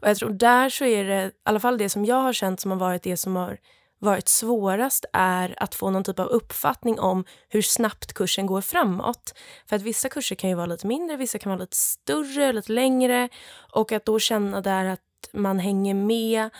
Och 0.00 0.08
jag 0.08 0.16
tror 0.16 0.30
där 0.30 0.70
så 0.70 0.84
är 0.84 1.04
det, 1.04 1.26
i 1.26 1.30
alla 1.42 1.60
fall 1.60 1.78
det 1.78 1.88
som 1.88 2.04
jag 2.04 2.20
har 2.20 2.32
känt 2.32 2.60
som 2.60 2.70
har 2.70 2.78
varit 2.78 3.02
det 3.02 3.16
som 3.16 3.36
har 3.36 3.58
varit 3.98 4.28
svårast 4.28 5.04
är 5.12 5.54
att 5.62 5.74
få 5.74 5.90
någon 5.90 6.04
typ 6.04 6.18
av 6.18 6.26
uppfattning 6.26 7.00
om 7.00 7.24
hur 7.48 7.62
snabbt 7.62 8.12
kursen 8.12 8.46
går 8.46 8.60
framåt. 8.60 9.34
För 9.66 9.76
att 9.76 9.82
vissa 9.82 10.08
kurser 10.08 10.36
kan 10.36 10.50
ju 10.50 10.56
vara 10.56 10.66
lite 10.66 10.86
mindre, 10.86 11.16
vissa 11.16 11.38
kan 11.38 11.50
vara 11.50 11.60
lite 11.60 11.76
större, 11.76 12.52
lite 12.52 12.72
längre 12.72 13.28
och 13.72 13.92
att 13.92 14.04
då 14.04 14.18
känna 14.18 14.60
där 14.60 14.84
att 14.84 15.00
man 15.32 15.58
hänger 15.58 15.94
med 15.94 16.50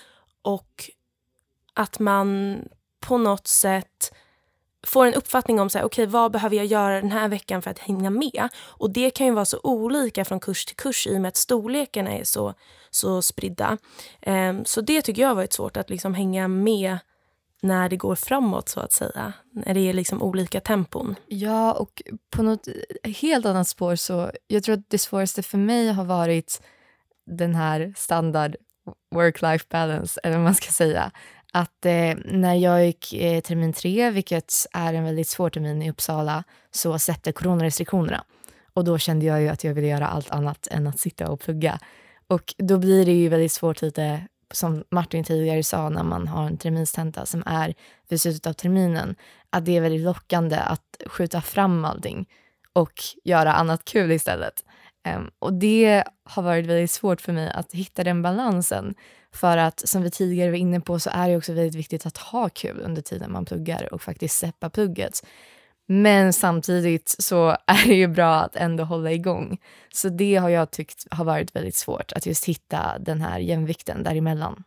och 0.42 0.90
att 1.74 1.98
man 1.98 2.58
på 3.00 3.18
något 3.18 3.46
sätt 3.46 4.12
får 4.86 5.06
en 5.06 5.14
uppfattning 5.14 5.60
om 5.60 5.70
så 5.70 5.78
här, 5.78 5.84
okay, 5.84 6.06
vad 6.06 6.32
behöver 6.32 6.56
jag 6.56 6.66
göra 6.66 7.00
den 7.00 7.10
här 7.10 7.28
veckan 7.28 7.62
för 7.62 7.70
att 7.70 7.78
hänga 7.78 8.10
med. 8.10 8.48
Och 8.56 8.90
Det 8.90 9.10
kan 9.10 9.26
ju 9.26 9.32
vara 9.32 9.44
så 9.44 9.60
olika 9.62 10.24
från 10.24 10.40
kurs 10.40 10.64
till 10.64 10.76
kurs 10.76 11.06
i 11.06 11.16
och 11.16 11.20
med 11.20 11.28
att 11.28 11.36
storlekarna 11.36 12.10
är 12.10 12.24
så, 12.24 12.54
så 12.90 13.22
spridda. 13.22 13.78
Um, 14.26 14.64
så 14.64 14.80
det 14.80 15.02
tycker 15.02 15.22
jag 15.22 15.28
har 15.28 15.34
varit 15.34 15.52
svårt, 15.52 15.76
att 15.76 15.90
liksom 15.90 16.14
hänga 16.14 16.48
med 16.48 16.98
när 17.62 17.88
det 17.88 17.96
går 17.96 18.14
framåt, 18.14 18.68
så 18.68 18.80
att 18.80 18.92
säga. 18.92 19.32
När 19.52 19.74
det 19.74 19.80
är 19.80 19.92
liksom 19.92 20.22
olika 20.22 20.60
tempon. 20.60 21.14
Ja, 21.26 21.72
och 21.72 22.02
på 22.30 22.42
något 22.42 22.68
helt 23.04 23.46
annat 23.46 23.68
spår 23.68 23.96
så... 23.96 24.30
Jag 24.46 24.62
tror 24.62 24.74
att 24.74 24.90
det 24.90 24.98
svåraste 24.98 25.42
för 25.42 25.58
mig 25.58 25.92
har 25.92 26.04
varit 26.04 26.62
den 27.26 27.54
här 27.54 27.94
standard 27.96 28.56
work-life 29.14 29.64
balance, 29.70 30.20
eller 30.22 30.36
vad 30.36 30.44
man 30.44 30.54
ska 30.54 30.72
säga 30.72 31.12
att 31.52 31.86
eh, 31.86 32.14
när 32.24 32.54
jag 32.54 32.86
gick 32.86 33.12
eh, 33.12 33.40
termin 33.40 33.72
tre, 33.72 34.10
vilket 34.10 34.52
är 34.72 34.94
en 34.94 35.04
väldigt 35.04 35.28
svår 35.28 35.50
termin 35.50 35.82
i 35.82 35.90
Uppsala, 35.90 36.44
så 36.70 36.98
släppte 36.98 37.32
coronarestriktionerna. 37.32 38.24
Och 38.74 38.84
då 38.84 38.98
kände 38.98 39.26
jag 39.26 39.42
ju 39.42 39.48
att 39.48 39.64
jag 39.64 39.74
ville 39.74 39.86
göra 39.86 40.06
allt 40.06 40.30
annat 40.30 40.68
än 40.70 40.86
att 40.86 41.00
sitta 41.00 41.30
och 41.30 41.40
plugga. 41.40 41.78
Och 42.26 42.54
då 42.58 42.78
blir 42.78 43.06
det 43.06 43.12
ju 43.12 43.28
väldigt 43.28 43.52
svårt 43.52 43.82
lite, 43.82 44.26
som 44.54 44.84
Martin 44.90 45.24
tidigare 45.24 45.62
sa, 45.62 45.88
när 45.88 46.02
man 46.02 46.28
har 46.28 46.46
en 46.46 46.56
terminstenta 46.56 47.26
som 47.26 47.42
är 47.46 47.74
vid 48.08 48.20
slutet 48.20 48.46
av 48.46 48.52
terminen, 48.52 49.16
att 49.50 49.64
det 49.64 49.76
är 49.76 49.80
väldigt 49.80 50.00
lockande 50.00 50.56
att 50.56 51.02
skjuta 51.06 51.40
fram 51.40 51.84
allting 51.84 52.26
och 52.72 52.92
göra 53.24 53.52
annat 53.52 53.84
kul 53.84 54.12
istället. 54.12 54.64
Ehm, 55.06 55.30
och 55.38 55.52
det 55.52 56.04
har 56.24 56.42
varit 56.42 56.66
väldigt 56.66 56.90
svårt 56.90 57.20
för 57.20 57.32
mig 57.32 57.50
att 57.50 57.72
hitta 57.72 58.04
den 58.04 58.22
balansen. 58.22 58.94
För 59.32 59.56
att 59.56 59.88
som 59.88 60.02
vi 60.02 60.10
tidigare 60.10 60.50
var 60.50 60.58
inne 60.58 60.80
på 60.80 60.98
så 60.98 61.10
är 61.12 61.28
det 61.28 61.36
också 61.36 61.52
väldigt 61.52 61.74
viktigt 61.74 62.06
att 62.06 62.16
ha 62.16 62.48
kul 62.48 62.80
under 62.84 63.02
tiden 63.02 63.32
man 63.32 63.44
pluggar 63.44 63.94
och 63.94 64.02
faktiskt 64.02 64.38
släppa 64.38 64.70
plugget. 64.70 65.26
Men 65.86 66.32
samtidigt 66.32 67.16
så 67.18 67.48
är 67.66 67.88
det 67.88 67.94
ju 67.94 68.06
bra 68.06 68.34
att 68.34 68.56
ändå 68.56 68.84
hålla 68.84 69.12
igång. 69.12 69.58
Så 69.92 70.08
det 70.08 70.36
har 70.36 70.48
jag 70.48 70.70
tyckt 70.70 71.06
har 71.10 71.24
varit 71.24 71.56
väldigt 71.56 71.76
svårt, 71.76 72.12
att 72.12 72.26
just 72.26 72.44
hitta 72.44 72.98
den 72.98 73.20
här 73.20 73.38
jämvikten 73.38 74.02
däremellan. 74.02 74.64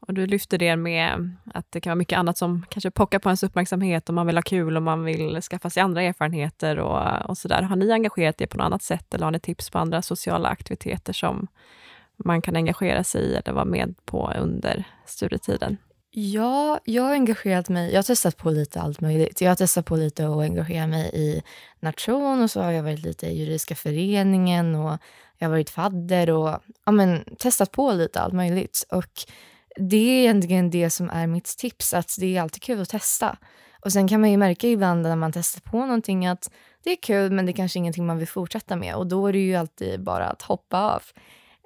Och 0.00 0.14
du 0.14 0.26
lyfter 0.26 0.58
det 0.58 0.76
med 0.76 1.36
att 1.54 1.72
det 1.72 1.80
kan 1.80 1.90
vara 1.90 1.98
mycket 1.98 2.18
annat 2.18 2.38
som 2.38 2.66
kanske 2.68 2.90
pockar 2.90 3.18
på 3.18 3.28
ens 3.28 3.42
uppmärksamhet 3.42 4.08
och 4.08 4.14
man 4.14 4.26
vill 4.26 4.36
ha 4.36 4.42
kul 4.42 4.76
och 4.76 4.82
man 4.82 5.04
vill 5.04 5.42
skaffa 5.42 5.70
sig 5.70 5.82
andra 5.82 6.02
erfarenheter 6.02 6.78
och, 6.78 7.30
och 7.30 7.38
sådär. 7.38 7.62
Har 7.62 7.76
ni 7.76 7.92
engagerat 7.92 8.40
er 8.40 8.46
på 8.46 8.56
något 8.56 8.64
annat 8.64 8.82
sätt 8.82 9.14
eller 9.14 9.24
har 9.24 9.30
ni 9.30 9.40
tips 9.40 9.70
på 9.70 9.78
andra 9.78 10.02
sociala 10.02 10.48
aktiviteter 10.48 11.12
som 11.12 11.46
man 12.24 12.42
kan 12.42 12.56
engagera 12.56 13.04
sig 13.04 13.22
i 13.22 13.34
eller 13.34 13.52
vara 13.52 13.64
med 13.64 13.94
på 14.04 14.32
under 14.38 14.84
studietiden? 15.06 15.76
Ja, 16.18 16.80
jag 16.84 17.02
har 17.02 17.12
engagerat 17.12 17.68
mig. 17.68 17.90
Jag 17.90 17.98
har 17.98 18.02
testat 18.02 18.36
på 18.36 18.50
lite 18.50 18.80
allt 18.80 19.00
möjligt. 19.00 19.40
Jag 19.40 19.50
har 19.50 19.56
testat 19.56 19.86
på 19.86 19.96
lite 19.96 20.26
att 20.26 20.38
engagera 20.38 20.86
mig 20.86 21.10
i 21.12 21.42
nation 21.80 22.42
och 22.42 22.50
så 22.50 22.60
har 22.60 22.72
jag 22.72 22.82
varit 22.82 22.98
lite 22.98 23.26
i 23.26 23.38
juridiska 23.38 23.74
föreningen 23.74 24.74
och 24.74 24.98
jag 25.38 25.48
har 25.48 25.50
varit 25.50 25.70
fadder 25.70 26.30
och 26.30 26.58
ja, 26.86 26.92
men, 26.92 27.24
testat 27.38 27.72
på 27.72 27.92
lite 27.92 28.20
allt 28.20 28.34
möjligt. 28.34 28.86
Och 28.90 29.10
det 29.76 29.96
är 29.96 30.20
egentligen 30.20 30.70
det 30.70 30.90
som 30.90 31.10
är 31.10 31.26
mitt 31.26 31.56
tips, 31.58 31.94
att 31.94 32.16
det 32.18 32.36
är 32.36 32.42
alltid 32.42 32.62
kul 32.62 32.80
att 32.80 32.88
testa. 32.88 33.36
Och 33.80 33.92
sen 33.92 34.08
kan 34.08 34.20
man 34.20 34.30
ju 34.30 34.36
märka 34.36 34.68
ibland 34.68 35.02
när 35.02 35.16
man 35.16 35.32
testar 35.32 35.60
på 35.60 35.78
någonting 35.78 36.26
att 36.26 36.50
det 36.84 36.90
är 36.90 36.96
kul 36.96 37.32
men 37.32 37.46
det 37.46 37.52
är 37.52 37.56
kanske 37.56 37.78
ingenting 37.78 38.06
man 38.06 38.18
vill 38.18 38.28
fortsätta 38.28 38.76
med 38.76 38.94
och 38.94 39.06
då 39.06 39.26
är 39.26 39.32
det 39.32 39.38
ju 39.38 39.54
alltid 39.54 40.02
bara 40.02 40.26
att 40.26 40.42
hoppa 40.42 40.80
av. 40.80 41.02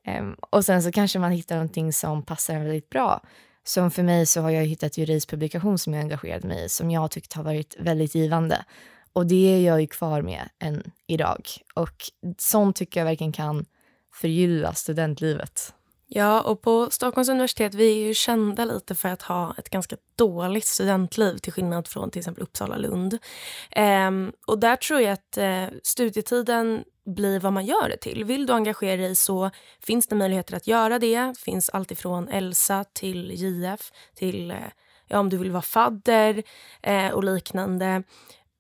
Um, 0.07 0.37
och 0.51 0.65
sen 0.65 0.83
så 0.83 0.93
kanske 0.93 1.19
man 1.19 1.33
hittar 1.33 1.55
någonting 1.55 1.93
som 1.93 2.23
passar 2.23 2.55
en 2.55 2.65
väldigt 2.65 2.91
bra. 2.91 3.21
Som 3.65 3.91
för 3.91 4.03
mig 4.03 4.27
så 4.27 4.41
har 4.41 4.51
jag 4.51 4.65
hittat 4.65 4.99
juridispublikation 4.99 5.79
som 5.79 5.95
jag 5.95 6.01
engagerat 6.01 6.43
mig 6.43 6.65
i 6.65 6.69
som 6.69 6.91
jag 6.91 7.11
tyckt 7.11 7.33
har 7.33 7.43
varit 7.43 7.77
väldigt 7.79 8.15
givande. 8.15 8.65
Och 9.13 9.27
det 9.27 9.55
är 9.55 9.61
jag 9.61 9.81
ju 9.81 9.87
kvar 9.87 10.23
med 10.23 10.49
än 10.59 10.91
idag. 11.07 11.49
Och 11.75 12.11
sånt 12.39 12.77
tycker 12.77 13.01
jag 13.01 13.05
verkligen 13.05 13.33
kan 13.33 13.67
förgylla 14.13 14.75
studentlivet. 14.75 15.75
Ja, 16.13 16.41
och 16.41 16.63
på 16.63 16.89
Stockholms 16.91 17.29
universitet 17.29 17.75
vi 17.75 17.91
är 17.91 18.07
ju 18.07 18.15
kända 18.15 18.65
lite 18.65 18.95
för 18.95 19.09
att 19.09 19.23
ha 19.23 19.55
ett 19.59 19.71
ganska 19.71 19.97
dåligt 20.17 20.67
studentliv 20.67 21.37
till 21.37 21.53
skillnad 21.53 21.89
från 21.89 22.11
till 22.11 22.19
exempel 22.19 22.43
Uppsala 22.43 22.77
Lund. 22.77 23.19
Ehm, 23.71 24.33
och 24.47 24.59
där 24.59 24.77
tror 24.77 25.01
jag 25.01 25.13
att 25.13 25.37
eh, 25.37 25.65
studietiden 25.83 26.85
blir 27.11 27.41
vad 27.41 27.53
man 27.53 27.67
gör 27.67 27.89
det 27.89 27.97
till. 27.97 28.25
Vill 28.25 28.47
du 28.47 28.53
engagera 28.53 28.97
dig 28.97 29.15
så 29.15 29.51
finns 29.81 30.07
det 30.07 30.17
möjligheter 30.17 30.57
att 30.57 30.67
göra 30.67 30.99
det. 30.99 31.21
Det 31.21 31.39
finns 31.39 31.69
alltifrån 31.69 32.29
Elsa 32.29 32.85
till 32.85 33.31
JF 33.31 33.93
till 34.15 34.51
eh, 34.51 34.57
ja, 35.09 35.19
om 35.19 35.29
du 35.29 35.37
vill 35.37 35.51
vara 35.51 35.63
fadder 35.63 36.43
eh, 36.83 37.11
och 37.11 37.25
liknande. 37.25 38.03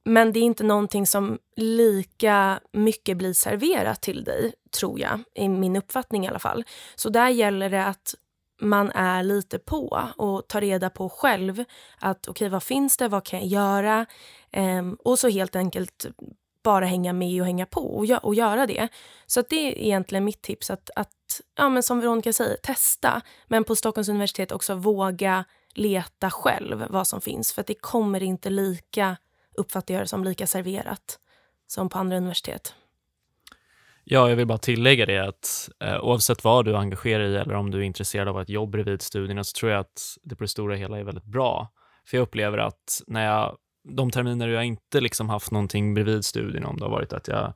Men 0.04 0.32
det 0.32 0.40
är 0.40 0.44
inte 0.44 0.64
någonting 0.64 1.06
som 1.06 1.38
lika 1.56 2.60
mycket 2.72 3.16
blir 3.16 3.32
serverat 3.32 4.02
till 4.02 4.24
dig, 4.24 4.52
tror 4.78 5.00
jag. 5.00 5.22
I 5.34 5.48
min 5.48 5.76
uppfattning 5.76 6.24
i 6.24 6.28
alla 6.28 6.38
fall. 6.38 6.64
Så 6.94 7.08
där 7.08 7.28
gäller 7.28 7.70
det 7.70 7.84
att 7.84 8.14
man 8.60 8.90
är 8.90 9.22
lite 9.22 9.58
på 9.58 10.10
och 10.16 10.48
tar 10.48 10.60
reda 10.60 10.90
på 10.90 11.08
själv 11.08 11.64
att 11.98 12.28
okej, 12.28 12.30
okay, 12.30 12.48
vad 12.48 12.62
finns 12.62 12.96
det? 12.96 13.08
Vad 13.08 13.24
kan 13.24 13.40
jag 13.40 13.48
göra? 13.48 14.06
Ehm, 14.52 14.96
och 15.04 15.18
så 15.18 15.28
helt 15.28 15.56
enkelt 15.56 16.06
bara 16.62 16.84
hänga 16.84 17.12
med 17.12 17.40
och 17.40 17.46
hänga 17.46 17.66
på 17.66 17.96
och, 17.96 18.06
gö 18.06 18.16
och 18.16 18.34
göra 18.34 18.66
det. 18.66 18.88
Så 19.26 19.42
det 19.48 19.56
är 19.56 19.78
egentligen 19.78 20.24
mitt 20.24 20.42
tips 20.42 20.70
att, 20.70 20.90
att 20.96 21.40
ja, 21.56 21.68
men 21.68 21.82
som 21.82 22.00
Veronica 22.00 22.32
säger, 22.32 22.56
testa. 22.56 23.22
Men 23.46 23.64
på 23.64 23.76
Stockholms 23.76 24.08
universitet 24.08 24.52
också 24.52 24.74
våga 24.74 25.44
leta 25.74 26.30
själv 26.30 26.86
vad 26.90 27.06
som 27.06 27.20
finns. 27.20 27.52
För 27.52 27.64
det 27.66 27.74
kommer 27.74 28.22
inte 28.22 28.50
lika 28.50 29.16
uppfattar 29.56 29.94
jag 29.94 30.02
det 30.02 30.08
som 30.08 30.24
lika 30.24 30.46
serverat 30.46 31.18
som 31.66 31.88
på 31.88 31.98
andra 31.98 32.16
universitet. 32.16 32.74
Ja, 34.04 34.28
jag 34.28 34.36
vill 34.36 34.46
bara 34.46 34.58
tillägga 34.58 35.06
det 35.06 35.18
att 35.18 35.70
eh, 35.84 36.00
oavsett 36.00 36.44
vad 36.44 36.64
du 36.64 36.76
engagerar 36.76 37.24
dig 37.24 37.32
i 37.32 37.36
eller 37.36 37.54
om 37.54 37.70
du 37.70 37.78
är 37.78 37.82
intresserad 37.82 38.28
av 38.28 38.40
ett 38.40 38.48
jobb 38.48 38.70
bredvid 38.70 39.02
studierna 39.02 39.44
så 39.44 39.58
tror 39.58 39.72
jag 39.72 39.80
att 39.80 40.16
det 40.22 40.36
på 40.36 40.44
det 40.44 40.48
stora 40.48 40.74
hela 40.74 40.98
är 40.98 41.04
väldigt 41.04 41.24
bra. 41.24 41.72
För 42.06 42.16
jag 42.16 42.22
upplever 42.22 42.58
att 42.58 43.02
när 43.06 43.26
jag, 43.26 43.56
de 43.84 44.10
terminer 44.10 44.48
jag 44.48 44.64
inte 44.64 45.00
liksom 45.00 45.28
haft 45.28 45.50
någonting 45.50 45.94
bredvid 45.94 46.24
studierna, 46.24 46.68
om 46.68 46.76
det 46.76 46.84
har 46.84 46.90
varit 46.90 47.12
att 47.12 47.28
jag 47.28 47.54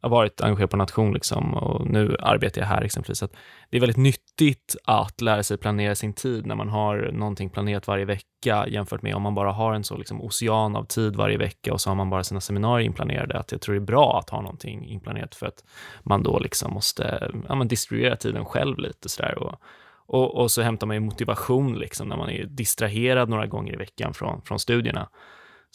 har 0.00 0.10
varit 0.10 0.40
engagerad 0.40 0.70
på 0.70 0.76
nation 0.76 1.14
liksom, 1.14 1.54
och 1.54 1.86
nu 1.86 2.16
arbetar 2.20 2.60
jag 2.60 2.68
här 2.68 2.82
exempelvis. 2.82 3.22
Att 3.22 3.36
det 3.70 3.76
är 3.76 3.80
väldigt 3.80 3.96
nyttigt 3.96 4.76
att 4.84 5.20
lära 5.20 5.42
sig 5.42 5.58
planera 5.58 5.94
sin 5.94 6.12
tid 6.12 6.46
när 6.46 6.54
man 6.54 6.68
har 6.68 7.10
någonting 7.12 7.50
planerat 7.50 7.86
varje 7.86 8.04
vecka 8.04 8.66
jämfört 8.68 9.02
med 9.02 9.14
om 9.14 9.22
man 9.22 9.34
bara 9.34 9.52
har 9.52 9.74
en 9.74 9.84
så 9.84 9.96
liksom 9.96 10.22
ocean 10.22 10.76
av 10.76 10.84
tid 10.84 11.16
varje 11.16 11.38
vecka 11.38 11.72
och 11.72 11.80
så 11.80 11.90
har 11.90 11.94
man 11.94 12.10
bara 12.10 12.24
sina 12.24 12.40
seminarier 12.40 12.86
inplanerade. 12.86 13.38
Att 13.38 13.52
jag 13.52 13.60
tror 13.60 13.74
det 13.74 13.78
är 13.78 13.86
bra 13.86 14.18
att 14.18 14.30
ha 14.30 14.40
någonting 14.40 14.86
inplanerat 14.86 15.34
för 15.34 15.46
att 15.46 15.64
man 16.02 16.22
då 16.22 16.38
liksom 16.38 16.74
måste 16.74 17.30
ja, 17.48 17.54
man 17.54 17.68
distribuera 17.68 18.16
tiden 18.16 18.44
själv 18.44 18.78
lite 18.78 19.08
sådär. 19.08 19.38
Och, 19.38 19.60
och, 20.08 20.34
och, 20.34 20.50
så 20.50 20.62
hämtar 20.62 20.86
man 20.86 20.96
ju 20.96 21.00
motivation 21.00 21.78
liksom 21.78 22.08
när 22.08 22.16
man 22.16 22.30
är 22.30 22.44
distraherad 22.44 23.28
några 23.28 23.46
gånger 23.46 23.72
i 23.72 23.76
veckan 23.76 24.14
från, 24.14 24.42
från 24.42 24.58
studierna. 24.58 25.08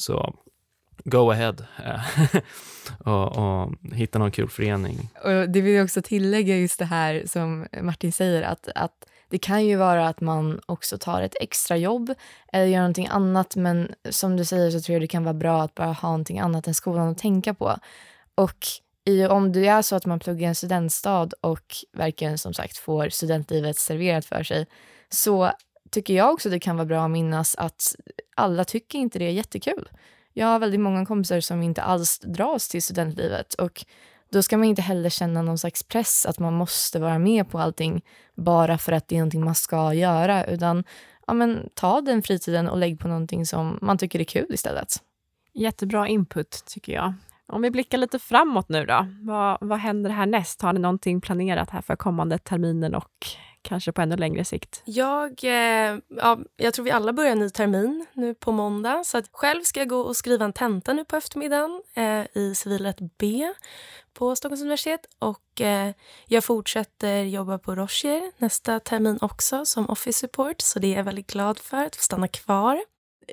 Så 0.01 0.35
go 1.03 1.31
ahead 1.31 1.55
och, 2.99 3.37
och, 3.37 3.73
hitta 3.93 4.19
någon 4.19 4.31
kul 4.31 4.49
förening. 4.49 5.09
Och 5.23 5.49
det 5.49 5.61
vill 5.61 5.73
jag 5.73 5.83
också 5.83 6.01
tillägga 6.01 6.57
just 6.57 6.79
det 6.79 6.85
här 6.85 7.23
som 7.25 7.67
Martin 7.81 8.11
säger 8.11 8.41
att, 8.41 8.67
att 8.75 9.05
det 9.29 9.37
kan 9.37 9.65
ju 9.65 9.75
vara 9.75 10.07
att 10.07 10.21
man 10.21 10.59
också 10.65 10.97
tar 10.97 11.21
ett 11.21 11.35
extra 11.41 11.77
jobb 11.77 12.13
eller 12.53 12.65
gör 12.65 12.79
någonting 12.79 13.07
annat 13.07 13.55
men 13.55 13.91
som 14.09 14.37
du 14.37 14.45
säger 14.45 14.71
så 14.71 14.81
tror 14.81 14.93
jag 14.93 15.01
det 15.01 15.07
kan 15.07 15.23
vara 15.23 15.33
bra 15.33 15.61
att 15.61 15.75
bara 15.75 15.91
ha 15.91 16.09
någonting 16.09 16.39
annat 16.39 16.67
än 16.67 16.73
skolan 16.73 17.09
att 17.09 17.17
tänka 17.17 17.53
på. 17.53 17.77
Och 18.35 18.67
i, 19.05 19.25
om 19.25 19.51
det 19.51 19.67
är 19.67 19.81
så 19.81 19.95
att 19.95 20.05
man 20.05 20.19
pluggar 20.19 20.41
i 20.41 20.45
en 20.45 20.55
studentstad 20.55 21.29
och 21.41 21.75
verkligen 21.93 22.37
som 22.37 22.53
sagt 22.53 22.77
får 22.77 23.09
studentlivet 23.09 23.77
serverat 23.77 24.25
för 24.25 24.43
sig 24.43 24.67
så 25.09 25.51
tycker 25.91 26.13
jag 26.13 26.33
också 26.33 26.49
det 26.49 26.59
kan 26.59 26.75
vara 26.75 26.85
bra 26.85 27.05
att 27.05 27.11
minnas 27.11 27.55
att 27.55 27.95
alla 28.35 28.65
tycker 28.65 28.99
inte 28.99 29.19
det 29.19 29.25
är 29.25 29.31
jättekul. 29.31 29.89
Jag 30.33 30.47
har 30.47 30.59
väldigt 30.59 30.79
många 30.79 31.05
kompisar 31.05 31.39
som 31.39 31.63
inte 31.63 31.81
alls 31.81 32.19
dras 32.19 32.67
till 32.67 32.83
studentlivet 32.83 33.53
och 33.53 33.85
då 34.31 34.41
ska 34.41 34.57
man 34.57 34.67
inte 34.67 34.81
heller 34.81 35.09
känna 35.09 35.41
någon 35.41 35.57
slags 35.57 35.83
press 35.83 36.25
att 36.25 36.39
man 36.39 36.53
måste 36.53 36.99
vara 36.99 37.19
med 37.19 37.49
på 37.49 37.59
allting 37.59 38.01
bara 38.35 38.77
för 38.77 38.91
att 38.91 39.07
det 39.07 39.15
är 39.15 39.19
någonting 39.19 39.45
man 39.45 39.55
ska 39.55 39.93
göra 39.93 40.45
utan 40.45 40.83
ja, 41.27 41.33
men, 41.33 41.69
ta 41.73 42.01
den 42.01 42.23
fritiden 42.23 42.69
och 42.69 42.77
lägg 42.77 42.99
på 42.99 43.07
någonting 43.07 43.45
som 43.45 43.79
man 43.81 43.97
tycker 43.97 44.19
är 44.19 44.23
kul 44.23 44.53
istället. 44.53 44.93
Jättebra 45.53 46.07
input 46.07 46.63
tycker 46.67 46.93
jag. 46.93 47.13
Om 47.47 47.61
vi 47.61 47.71
blickar 47.71 47.97
lite 47.97 48.19
framåt 48.19 48.69
nu 48.69 48.85
då, 48.85 49.07
vad, 49.21 49.57
vad 49.61 49.79
händer 49.79 50.09
härnäst? 50.09 50.61
Har 50.61 50.73
ni 50.73 50.79
någonting 50.79 51.21
planerat 51.21 51.69
här 51.69 51.81
för 51.81 51.95
kommande 51.95 52.37
terminen 52.37 52.95
och 52.95 53.27
kanske 53.61 53.91
på 53.91 54.01
ännu 54.01 54.17
längre 54.17 54.45
sikt? 54.45 54.81
Jag, 54.85 55.43
eh, 55.43 55.97
ja, 56.07 56.39
jag 56.57 56.73
tror 56.73 56.85
vi 56.85 56.91
alla 56.91 57.13
börjar 57.13 57.35
ny 57.35 57.49
termin 57.49 58.05
nu 58.13 58.33
på 58.33 58.51
måndag. 58.51 59.03
Så 59.05 59.17
att 59.17 59.25
själv 59.31 59.63
ska 59.63 59.79
jag 59.79 59.89
gå 59.89 59.99
och 59.99 60.15
skriva 60.15 60.45
en 60.45 60.53
tenta 60.53 60.93
nu 60.93 61.05
på 61.05 61.15
eftermiddagen 61.15 61.81
eh, 61.95 62.37
i 62.41 62.55
civilrätt 62.55 62.97
B 63.17 63.53
på 64.13 64.35
Stockholms 64.35 64.61
universitet. 64.61 64.99
Och 65.19 65.61
eh, 65.61 65.93
jag 66.25 66.43
fortsätter 66.43 67.23
jobba 67.23 67.57
på 67.57 67.75
Rocher 67.75 68.31
nästa 68.37 68.79
termin 68.79 69.17
också 69.21 69.65
som 69.65 69.89
office 69.89 70.19
support. 70.19 70.61
Så 70.61 70.79
det 70.79 70.93
är 70.93 70.97
jag 70.97 71.03
väldigt 71.03 71.31
glad 71.31 71.59
för 71.59 71.85
att 71.85 71.95
få 71.95 72.01
stanna 72.01 72.27
kvar. 72.27 72.79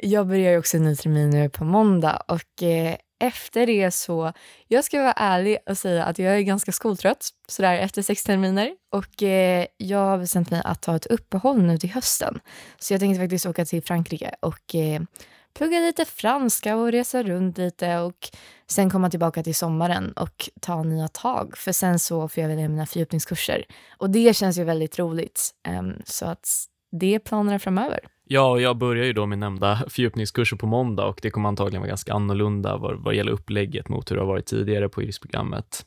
Jag 0.03 0.27
börjar 0.27 0.59
också 0.59 0.77
en 0.77 0.85
ny 0.85 0.97
termin 0.97 1.31
nu 1.31 1.49
på 1.49 1.65
måndag 1.65 2.23
och 2.29 2.63
eh, 2.63 2.97
efter 3.19 3.67
det 3.67 3.91
så, 3.91 4.33
jag 4.69 4.85
ska 4.85 5.03
vara 5.03 5.13
ärlig 5.13 5.59
och 5.67 5.79
säga 5.79 6.05
att 6.05 6.19
jag 6.19 6.37
är 6.37 6.41
ganska 6.41 6.73
skoltrött 6.73 7.29
sådär 7.49 7.75
efter 7.75 8.03
sex 8.03 8.25
terminer 8.25 8.71
och 8.93 9.23
eh, 9.23 9.67
jag 9.77 9.99
har 9.99 10.19
bestämt 10.19 10.51
mig 10.51 10.63
att 10.65 10.83
ta 10.83 10.97
ett 10.97 11.07
uppehåll 11.07 11.63
nu 11.63 11.79
till 11.79 11.91
hösten. 11.91 12.41
Så 12.79 12.95
jag 12.95 13.01
tänkte 13.01 13.21
faktiskt 13.21 13.47
åka 13.47 13.65
till 13.65 13.83
Frankrike 13.83 14.35
och 14.41 14.75
eh, 14.75 15.03
plugga 15.55 15.81
lite 15.81 16.05
franska 16.05 16.77
och 16.77 16.93
resa 16.93 17.23
runt 17.23 17.59
lite 17.59 17.99
och 17.99 18.29
sen 18.67 18.91
komma 18.91 19.11
tillbaka 19.11 19.43
till 19.43 19.55
sommaren 19.55 20.13
och 20.13 20.51
ta 20.61 20.83
nya 20.83 21.09
tag. 21.09 21.57
För 21.57 21.73
sen 21.73 21.99
så 21.99 22.29
får 22.29 22.41
jag 22.41 22.49
välja 22.49 22.69
mina 22.69 22.87
fördjupningskurser 22.87 23.65
och 23.99 24.11
det 24.11 24.37
känns 24.37 24.59
ju 24.59 24.65
väldigt 24.65 24.99
roligt. 24.99 25.51
Um, 25.69 26.03
så 26.05 26.27
att 26.27 26.49
det 27.01 27.15
är 27.15 27.19
planerna 27.19 27.59
framöver. 27.59 28.01
Ja, 28.31 28.51
och 28.51 28.61
jag 28.61 28.77
börjar 28.77 29.05
ju 29.05 29.13
då 29.13 29.27
med 29.27 29.39
nämnda 29.39 29.77
fördjupningskurser 29.89 30.57
på 30.57 30.67
måndag 30.67 31.07
och 31.07 31.19
det 31.23 31.31
kommer 31.31 31.49
antagligen 31.49 31.81
vara 31.81 31.89
ganska 31.89 32.13
annorlunda 32.13 32.77
vad, 32.77 32.97
vad 32.97 33.15
gäller 33.15 33.33
upplägget 33.33 33.89
mot 33.89 34.11
hur 34.11 34.17
det 34.17 34.23
har 34.23 34.27
varit 34.27 34.47
tidigare 34.47 34.89
på 34.89 35.03
IRIS-programmet. 35.03 35.87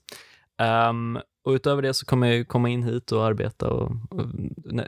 Um, 0.61 0.67
ehm, 0.67 1.19
och 1.43 1.51
utöver 1.51 1.81
det 1.81 1.93
så 1.93 2.05
kommer 2.05 2.27
jag 2.27 2.47
komma 2.47 2.69
in 2.69 2.83
hit 2.83 3.11
och 3.11 3.25
arbeta 3.25 3.69
och, 3.69 3.91
och, 4.09 4.25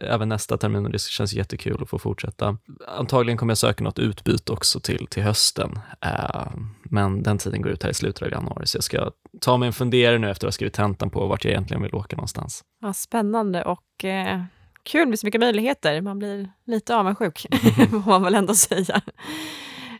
även 0.01 0.29
nästa 0.29 0.57
termin 0.57 0.85
och 0.85 0.91
det 0.91 1.01
känns 1.01 1.33
jättekul 1.33 1.83
att 1.83 1.89
få 1.89 1.99
fortsätta. 1.99 2.57
Antagligen 2.97 3.37
kommer 3.37 3.51
jag 3.51 3.57
söka 3.57 3.83
något 3.83 3.99
utbyte 3.99 4.51
också 4.51 4.79
till, 4.79 5.07
till 5.07 5.23
hösten, 5.23 5.79
uh, 6.05 6.51
men 6.83 7.23
den 7.23 7.37
tiden 7.37 7.61
går 7.61 7.71
ut 7.71 7.83
här 7.83 7.89
i 7.89 7.93
slutet 7.93 8.21
av 8.21 8.31
januari 8.31 8.67
så 8.67 8.77
jag 8.77 8.83
ska 8.83 9.11
ta 9.41 9.57
mig 9.57 9.67
en 9.67 9.73
funderare 9.73 10.19
nu 10.19 10.29
efter 10.29 10.47
att 10.47 10.53
ha 10.53 10.53
skrivit 10.53 10.73
tentan 10.73 11.09
på 11.09 11.27
vart 11.27 11.45
jag 11.45 11.51
egentligen 11.51 11.83
vill 11.83 11.95
åka 11.95 12.15
någonstans. 12.15 12.63
Ja, 12.81 12.93
spännande 12.93 13.63
och 13.63 14.05
eh 14.05 14.41
kul 14.83 15.07
med 15.07 15.19
så 15.19 15.27
mycket 15.27 15.41
möjligheter. 15.41 16.01
Man 16.01 16.19
blir 16.19 16.49
lite 16.65 16.95
avundsjuk, 16.95 17.45
får 17.91 18.09
man 18.09 18.23
väl 18.23 18.35
ändå 18.35 18.55
säga. 18.55 19.01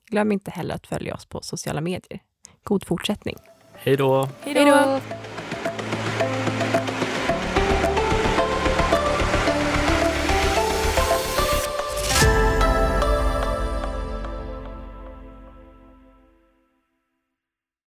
Glöm 0.06 0.32
inte 0.32 0.50
heller 0.50 0.74
att 0.74 0.86
följa 0.86 1.14
oss 1.14 1.26
på 1.26 1.40
sociala 1.42 1.80
medier. 1.80 2.20
God 2.62 2.86
fortsättning! 2.86 3.36
Hej 3.74 3.96
då! 3.96 4.28
Hej 4.40 4.54
då! 4.54 5.00